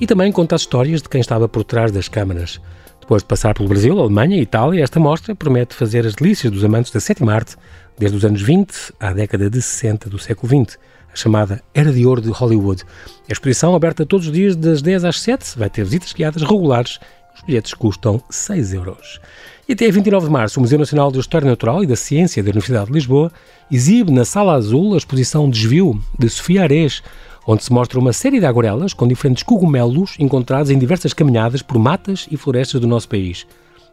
E 0.00 0.06
também 0.08 0.32
conta 0.32 0.56
as 0.56 0.62
histórias 0.62 1.00
de 1.00 1.08
quem 1.08 1.20
estava 1.20 1.48
por 1.48 1.62
trás 1.62 1.92
das 1.92 2.08
câmaras. 2.08 2.60
Depois 3.00 3.22
de 3.22 3.28
passar 3.28 3.54
pelo 3.54 3.68
Brasil, 3.68 4.00
Alemanha 4.00 4.36
e 4.36 4.42
Itália, 4.42 4.82
esta 4.82 4.98
mostra 4.98 5.32
promete 5.32 5.72
fazer 5.72 6.04
as 6.04 6.16
delícias 6.16 6.52
dos 6.52 6.64
amantes 6.64 6.90
da 6.90 6.98
sétima 6.98 7.34
arte 7.34 7.54
desde 7.96 8.16
os 8.16 8.24
anos 8.24 8.42
20 8.42 8.94
à 8.98 9.12
década 9.12 9.48
de 9.48 9.62
60 9.62 10.10
do 10.10 10.18
século 10.18 10.64
XX, 10.64 10.76
chamada 11.14 11.62
Era 11.72 11.92
de 11.92 12.04
Ouro 12.04 12.20
de 12.20 12.30
Hollywood. 12.30 12.82
A 13.28 13.32
exposição, 13.32 13.76
aberta 13.76 14.04
todos 14.04 14.26
os 14.26 14.32
dias 14.32 14.56
das 14.56 14.82
10 14.82 15.04
às 15.04 15.20
7, 15.20 15.56
vai 15.56 15.70
ter 15.70 15.84
visitas 15.84 16.12
guiadas 16.12 16.42
regulares. 16.42 16.98
Os 17.36 17.42
bilhetes 17.42 17.74
custam 17.74 18.20
6 18.30 18.72
euros. 18.72 19.20
E 19.68 19.74
até 19.74 19.90
29 19.90 20.26
de 20.26 20.32
março, 20.32 20.58
o 20.58 20.62
Museu 20.62 20.78
Nacional 20.78 21.12
de 21.12 21.18
História 21.18 21.46
Natural 21.46 21.84
e 21.84 21.86
da 21.86 21.94
Ciência 21.94 22.42
da 22.42 22.50
Universidade 22.50 22.86
de 22.86 22.92
Lisboa 22.92 23.30
exibe 23.70 24.10
na 24.10 24.24
Sala 24.24 24.54
Azul 24.54 24.94
a 24.94 24.96
exposição 24.96 25.50
Desvio, 25.50 26.00
de 26.18 26.30
Sofia 26.30 26.62
Arês, 26.62 27.02
onde 27.46 27.62
se 27.62 27.72
mostra 27.72 28.00
uma 28.00 28.12
série 28.12 28.40
de 28.40 28.46
aguarelas 28.46 28.94
com 28.94 29.06
diferentes 29.06 29.42
cogumelos 29.42 30.16
encontrados 30.18 30.70
em 30.70 30.78
diversas 30.78 31.12
caminhadas 31.12 31.62
por 31.62 31.78
matas 31.78 32.26
e 32.30 32.36
florestas 32.36 32.80
do 32.80 32.86
nosso 32.86 33.08
país. 33.08 33.46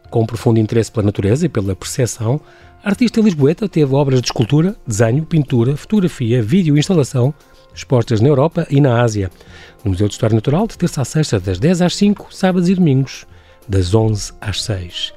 Com 0.10 0.22
um 0.22 0.26
profundo 0.26 0.60
interesse 0.60 0.92
pela 0.92 1.06
natureza 1.06 1.46
e 1.46 1.50
pela 1.50 1.76
percepção, 1.76 2.40
a 2.84 2.90
artista 2.90 3.20
lisboeta 3.20 3.68
teve 3.68 3.94
obras 3.94 4.22
de 4.22 4.28
escultura, 4.28 4.76
desenho, 4.88 5.26
pintura, 5.26 5.76
fotografia, 5.76 6.42
vídeo 6.42 6.78
e 6.78 6.80
instalação 6.80 7.34
expostas 7.76 8.22
na 8.22 8.28
Europa 8.28 8.68
e 8.70 8.80
na 8.80 9.02
Ásia, 9.02 9.32
no 9.84 9.92
Museu 9.92 10.08
de 10.08 10.14
História 10.14 10.36
Natural, 10.36 10.68
de 10.68 10.78
terça 10.78 11.02
a 11.02 11.06
sexta, 11.06 11.40
das 11.40 11.60
10 11.60 11.82
às 11.82 11.96
5, 11.96 12.28
sábados 12.30 12.70
e 12.70 12.76
domingos, 12.76 13.26
das 13.68 13.94
11 13.94 14.34
às 14.40 14.62
6. 14.64 15.14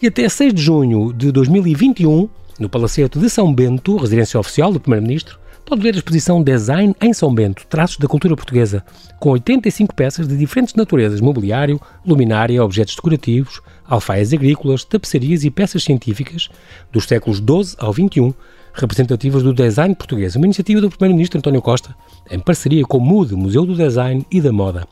E 0.00 0.06
até 0.06 0.28
6 0.28 0.54
de 0.54 0.62
junho 0.62 1.12
de 1.12 1.32
2021, 1.32 2.28
no 2.58 2.68
Palacete 2.68 3.18
de 3.18 3.28
São 3.28 3.52
Bento, 3.52 3.96
residência 3.96 4.38
oficial 4.38 4.72
do 4.72 4.80
Primeiro-Ministro, 4.80 5.38
pode 5.68 5.82
ver 5.82 5.94
a 5.94 5.98
exposição 5.98 6.42
Design 6.42 6.94
em 7.00 7.12
São 7.12 7.34
Bento, 7.34 7.66
traços 7.68 7.98
da 7.98 8.08
cultura 8.08 8.34
portuguesa, 8.34 8.82
com 9.20 9.30
85 9.30 9.94
peças 9.94 10.26
de 10.26 10.36
diferentes 10.36 10.74
naturezas, 10.74 11.20
mobiliário, 11.20 11.80
luminária, 12.06 12.64
objetos 12.64 12.94
decorativos, 12.94 13.60
alfaias 13.84 14.32
agrícolas, 14.32 14.82
tapeçarias 14.82 15.44
e 15.44 15.50
peças 15.50 15.84
científicas 15.84 16.48
dos 16.90 17.04
séculos 17.04 17.38
XII 17.38 17.76
ao 17.78 17.92
XXI, 17.92 18.34
representativas 18.72 19.42
do 19.42 19.52
design 19.52 19.94
português, 19.94 20.36
uma 20.36 20.46
iniciativa 20.46 20.80
do 20.80 20.90
Primeiro-Ministro 20.90 21.38
António 21.38 21.62
Costa, 21.62 21.94
em 22.30 22.38
parceria 22.38 22.84
com 22.84 22.98
o 22.98 23.00
MUD, 23.00 23.34
Museu 23.34 23.64
do 23.64 23.74
Design 23.74 24.24
e 24.30 24.40
da 24.40 24.52
Moda. 24.52 24.86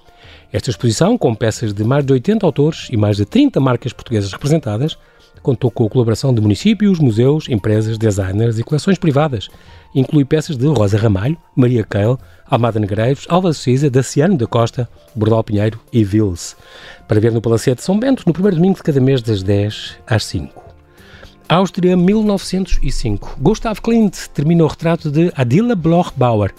Esta 0.53 0.71
exposição, 0.71 1.19
com 1.19 1.35
peças 1.35 1.73
de 1.73 1.85
mais 1.85 2.05
de 2.05 2.13
80 2.13 2.47
autores 2.47 2.89
e 2.91 2.97
mais 2.97 3.17
de 3.17 3.25
30 3.25 3.61
marcas 3.61 3.93
portuguesas 3.93 4.33
representadas, 4.33 4.97
contou 5.43 5.71
com 5.71 5.87
a 5.87 5.89
colaboração 5.89 6.35
de 6.35 6.41
municípios, 6.41 6.99
museus, 6.99 7.49
empresas, 7.49 7.97
designers 7.97 8.59
e 8.59 8.65
coleções 8.65 8.99
privadas. 8.99 9.49
Inclui 9.95 10.25
peças 10.25 10.57
de 10.57 10.67
Rosa 10.67 10.99
Ramalho, 10.99 11.37
Maria 11.55 11.85
Keil, 11.85 12.19
Almada 12.49 12.81
Negreiros, 12.81 13.27
Alva 13.29 13.53
Cisa, 13.53 13.89
Daciano 13.89 14.37
da 14.37 14.47
Costa, 14.47 14.89
Bordal 15.15 15.45
Pinheiro 15.45 15.81
e 15.93 16.03
Vils. 16.03 16.57
Para 17.07 17.21
ver 17.21 17.33
no 17.33 17.41
Palacete 17.41 17.77
de 17.77 17.85
São 17.85 17.99
Bento, 17.99 18.25
no 18.27 18.33
primeiro 18.33 18.57
domingo 18.57 18.77
de 18.77 18.83
cada 18.83 19.01
mês, 19.01 19.23
das 19.23 19.43
10 19.43 19.99
às 20.07 20.25
5. 20.25 20.76
Áustria, 21.49 21.97
1905. 21.97 23.37
Gustav 23.41 23.81
Klimt 23.81 24.29
termina 24.35 24.65
o 24.65 24.67
retrato 24.67 25.13
de 25.13 25.33
Adila 25.37 25.77
Bloch-Bauer, 25.77 26.53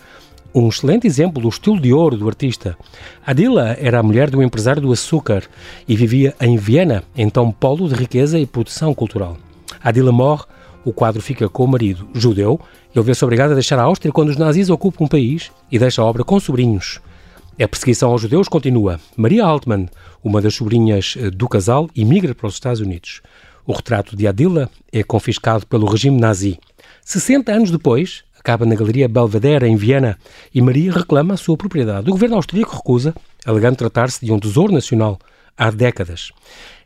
um 0.56 0.70
excelente 0.70 1.06
exemplo 1.06 1.42
do 1.42 1.50
estilo 1.50 1.78
de 1.78 1.92
ouro 1.92 2.16
do 2.16 2.26
artista. 2.26 2.78
Adila 3.26 3.76
era 3.82 4.00
a 4.00 4.04
mulher 4.04 4.34
um 4.34 4.42
empresário 4.42 4.82
do 4.82 4.94
açúcar 4.94 5.44
e 5.86 5.94
vivia 5.94 6.34
em 6.40 6.56
Viena, 6.56 7.04
então 7.18 7.52
polo 7.52 7.90
de 7.90 7.96
riqueza 7.96 8.40
e 8.40 8.46
produção 8.46 8.94
cultural. 8.94 9.38
Adila 9.84 10.14
morre, 10.14 10.46
o 10.86 10.94
quadro 10.94 11.22
fica 11.22 11.50
com 11.50 11.66
o 11.66 11.68
marido, 11.68 12.08
judeu, 12.14 12.58
ele 12.96 13.04
vê-se 13.04 13.26
obrigado 13.26 13.52
a 13.52 13.56
deixar 13.56 13.78
a 13.78 13.84
Áustria 13.84 14.14
quando 14.14 14.30
os 14.30 14.38
nazis 14.38 14.70
ocupam 14.70 15.04
um 15.04 15.08
país 15.08 15.52
e 15.70 15.78
deixa 15.78 16.02
a 16.02 16.06
obra 16.06 16.24
com 16.24 16.40
sobrinhos. 16.40 17.02
A 17.62 17.68
perseguição 17.68 18.12
aos 18.12 18.22
judeus 18.22 18.48
continua. 18.48 19.02
Maria 19.18 19.44
Altman, 19.44 19.90
uma 20.24 20.42
das 20.42 20.56
sobrinhas 20.56 21.16
eh, 21.18 21.30
do 21.30 21.50
casal, 21.50 21.90
emigra 21.96 22.34
para 22.34 22.48
os 22.48 22.54
Estados 22.54 22.80
Unidos. 22.80 23.22
O 23.68 23.74
retrato 23.74 24.16
de 24.16 24.26
Adila 24.26 24.70
é 24.94 25.04
confiscado 25.04 25.68
pelo 25.68 25.86
regime 25.88 26.18
nazi. 26.18 26.58
60 27.04 27.52
anos 27.52 27.70
depois, 27.70 28.24
acaba 28.40 28.66
na 28.66 28.76
Galeria 28.76 29.10
Belvedere, 29.10 29.68
em 29.68 29.76
Viena, 29.76 30.18
e 30.56 30.62
Maria 30.62 30.94
reclama 30.94 31.34
a 31.34 31.38
sua 31.38 31.58
propriedade. 31.58 32.08
O 32.08 32.14
governo 32.14 32.38
austríaco 32.38 32.78
recusa, 32.78 33.14
alegando 33.46 33.76
tratar-se 33.76 34.26
de 34.26 34.32
um 34.32 34.40
tesouro 34.40 34.72
nacional 34.72 35.20
há 35.58 35.70
décadas. 35.70 36.32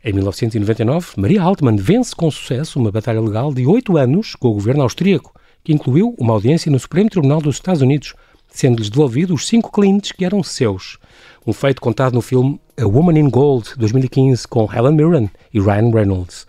Em 0.04 0.12
1999, 0.12 1.12
Maria 1.18 1.42
Altmann 1.42 1.76
vence 1.76 2.16
com 2.16 2.28
sucesso 2.32 2.80
uma 2.80 2.90
batalha 2.90 3.20
legal 3.20 3.54
de 3.54 3.64
oito 3.64 3.96
anos 3.96 4.34
com 4.34 4.48
o 4.48 4.54
governo 4.54 4.82
austríaco, 4.82 5.32
que 5.62 5.72
incluiu 5.72 6.16
uma 6.18 6.32
audiência 6.32 6.68
no 6.68 6.80
Supremo 6.80 7.08
Tribunal 7.08 7.40
dos 7.40 7.54
Estados 7.54 7.80
Unidos, 7.80 8.12
sendo-lhes 8.52 8.90
devolvidos 8.90 9.40
os 9.42 9.48
cinco 9.48 9.72
clientes 9.72 10.12
que 10.12 10.24
eram 10.24 10.42
seus. 10.42 10.98
Um 11.46 11.52
feito 11.52 11.80
contado 11.80 12.14
no 12.14 12.22
filme 12.22 12.60
A 12.78 12.86
Woman 12.86 13.18
in 13.18 13.30
Gold, 13.30 13.70
2015, 13.76 14.46
com 14.46 14.68
Helen 14.72 14.94
Mirren 14.94 15.30
e 15.52 15.58
Ryan 15.58 15.90
Reynolds. 15.90 16.46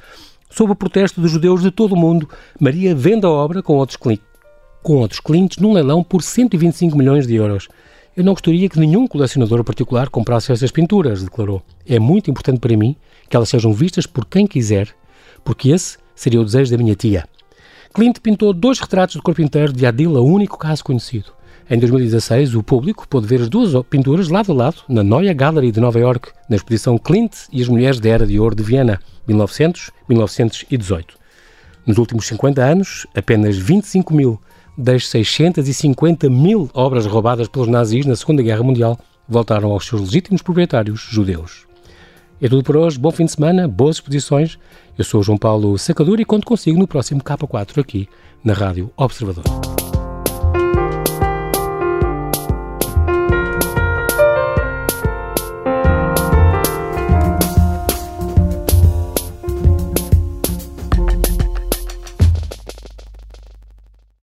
Sob 0.50 0.72
o 0.72 0.76
protesto 0.76 1.20
dos 1.20 1.32
judeus 1.32 1.64
de 1.64 1.72
todo 1.72 1.94
o 1.94 1.98
mundo, 1.98 2.30
Maria 2.60 2.94
vende 2.94 3.26
a 3.26 3.30
obra 3.30 3.64
com 3.64 3.78
outros 3.78 3.98
com 4.84 4.98
outros 4.98 5.20
clientes 5.20 5.58
num 5.58 5.74
leilão 5.74 6.04
por 6.04 6.22
125 6.22 6.96
milhões 6.96 7.26
de 7.26 7.36
euros. 7.36 7.70
Eu 8.16 8.24
não 8.24 8.34
gostaria 8.34 8.70
que 8.70 8.80
nenhum 8.80 9.08
colecionador 9.08 9.64
particular 9.64 10.10
comprasse 10.10 10.52
essas 10.52 10.70
pinturas, 10.70 11.24
declarou. 11.24 11.64
É 11.88 11.98
muito 11.98 12.30
importante 12.30 12.60
para 12.60 12.78
mim 12.78 12.96
que 13.28 13.36
elas 13.36 13.50
sejam 13.50 13.74
vistas 13.74 14.06
por 14.06 14.26
quem 14.26 14.46
quiser, 14.46 14.90
porque 15.44 15.70
esse 15.70 15.98
seria 16.14 16.40
o 16.40 16.46
desejo 16.46 16.70
da 16.70 16.78
minha 16.78 16.96
tia. 16.96 17.26
Clint 17.92 18.20
pintou 18.20 18.54
dois 18.54 18.80
retratos 18.80 19.16
de 19.16 19.22
corpo 19.22 19.42
inteiro 19.42 19.74
de 19.74 19.86
Adila, 19.86 20.22
o 20.22 20.28
único 20.28 20.58
caso 20.58 20.84
conhecido. 20.84 21.32
Em 21.74 21.80
2016, 21.80 22.54
o 22.54 22.62
público 22.62 23.08
pôde 23.08 23.26
ver 23.26 23.42
as 23.42 23.50
duas 23.50 23.74
pinturas 23.90 24.30
lado 24.30 24.52
a 24.52 24.56
lado 24.56 24.78
na 24.88 25.02
Neue 25.02 25.34
Gallery 25.34 25.72
de 25.72 25.80
Nova 25.80 25.98
York, 25.98 26.30
na 26.48 26.56
exposição 26.56 27.00
Clint 27.00 27.48
e 27.52 27.64
as 27.64 27.68
Mulheres 27.68 28.00
da 28.00 28.10
Era 28.10 28.28
de 28.28 28.40
Ouro 28.40 28.54
de 28.54 28.62
Viena, 28.62 29.00
1900-1918. 29.28 31.06
Nos 31.88 31.98
últimos 31.98 32.28
50 32.28 32.64
anos, 32.64 33.08
apenas 33.16 33.58
25 33.58 34.14
mil 34.14 34.40
das 34.78 35.08
650 35.08 36.30
mil 36.30 36.70
obras 36.76 37.08
roubadas 37.08 37.48
pelos 37.48 37.68
nazis 37.68 38.06
na 38.06 38.16
Segunda 38.16 38.44
Guerra 38.44 38.62
Mundial 38.62 39.00
voltaram 39.28 39.72
aos 39.72 39.88
seus 39.88 40.02
legítimos 40.02 40.44
proprietários 40.44 41.02
judeus. 41.10 41.66
É 42.40 42.48
tudo 42.48 42.62
por 42.62 42.78
hoje, 42.78 43.00
bom 43.00 43.10
fim 43.10 43.26
de 43.26 43.32
semana, 43.32 43.68
boas 43.68 43.96
exposições. 43.96 44.60
Eu 44.96 45.04
sou 45.04 45.24
João 45.24 45.40
Paulo 45.40 45.76
Sacadura 45.80 46.22
e 46.22 46.26
conto 46.26 46.46
consigo 46.46 46.78
no 46.78 46.88
próximo 46.88 47.24
K4 47.24 47.82
aqui 47.82 48.08
na 48.44 48.54
Rádio 48.54 48.92
Observador. 48.96 49.73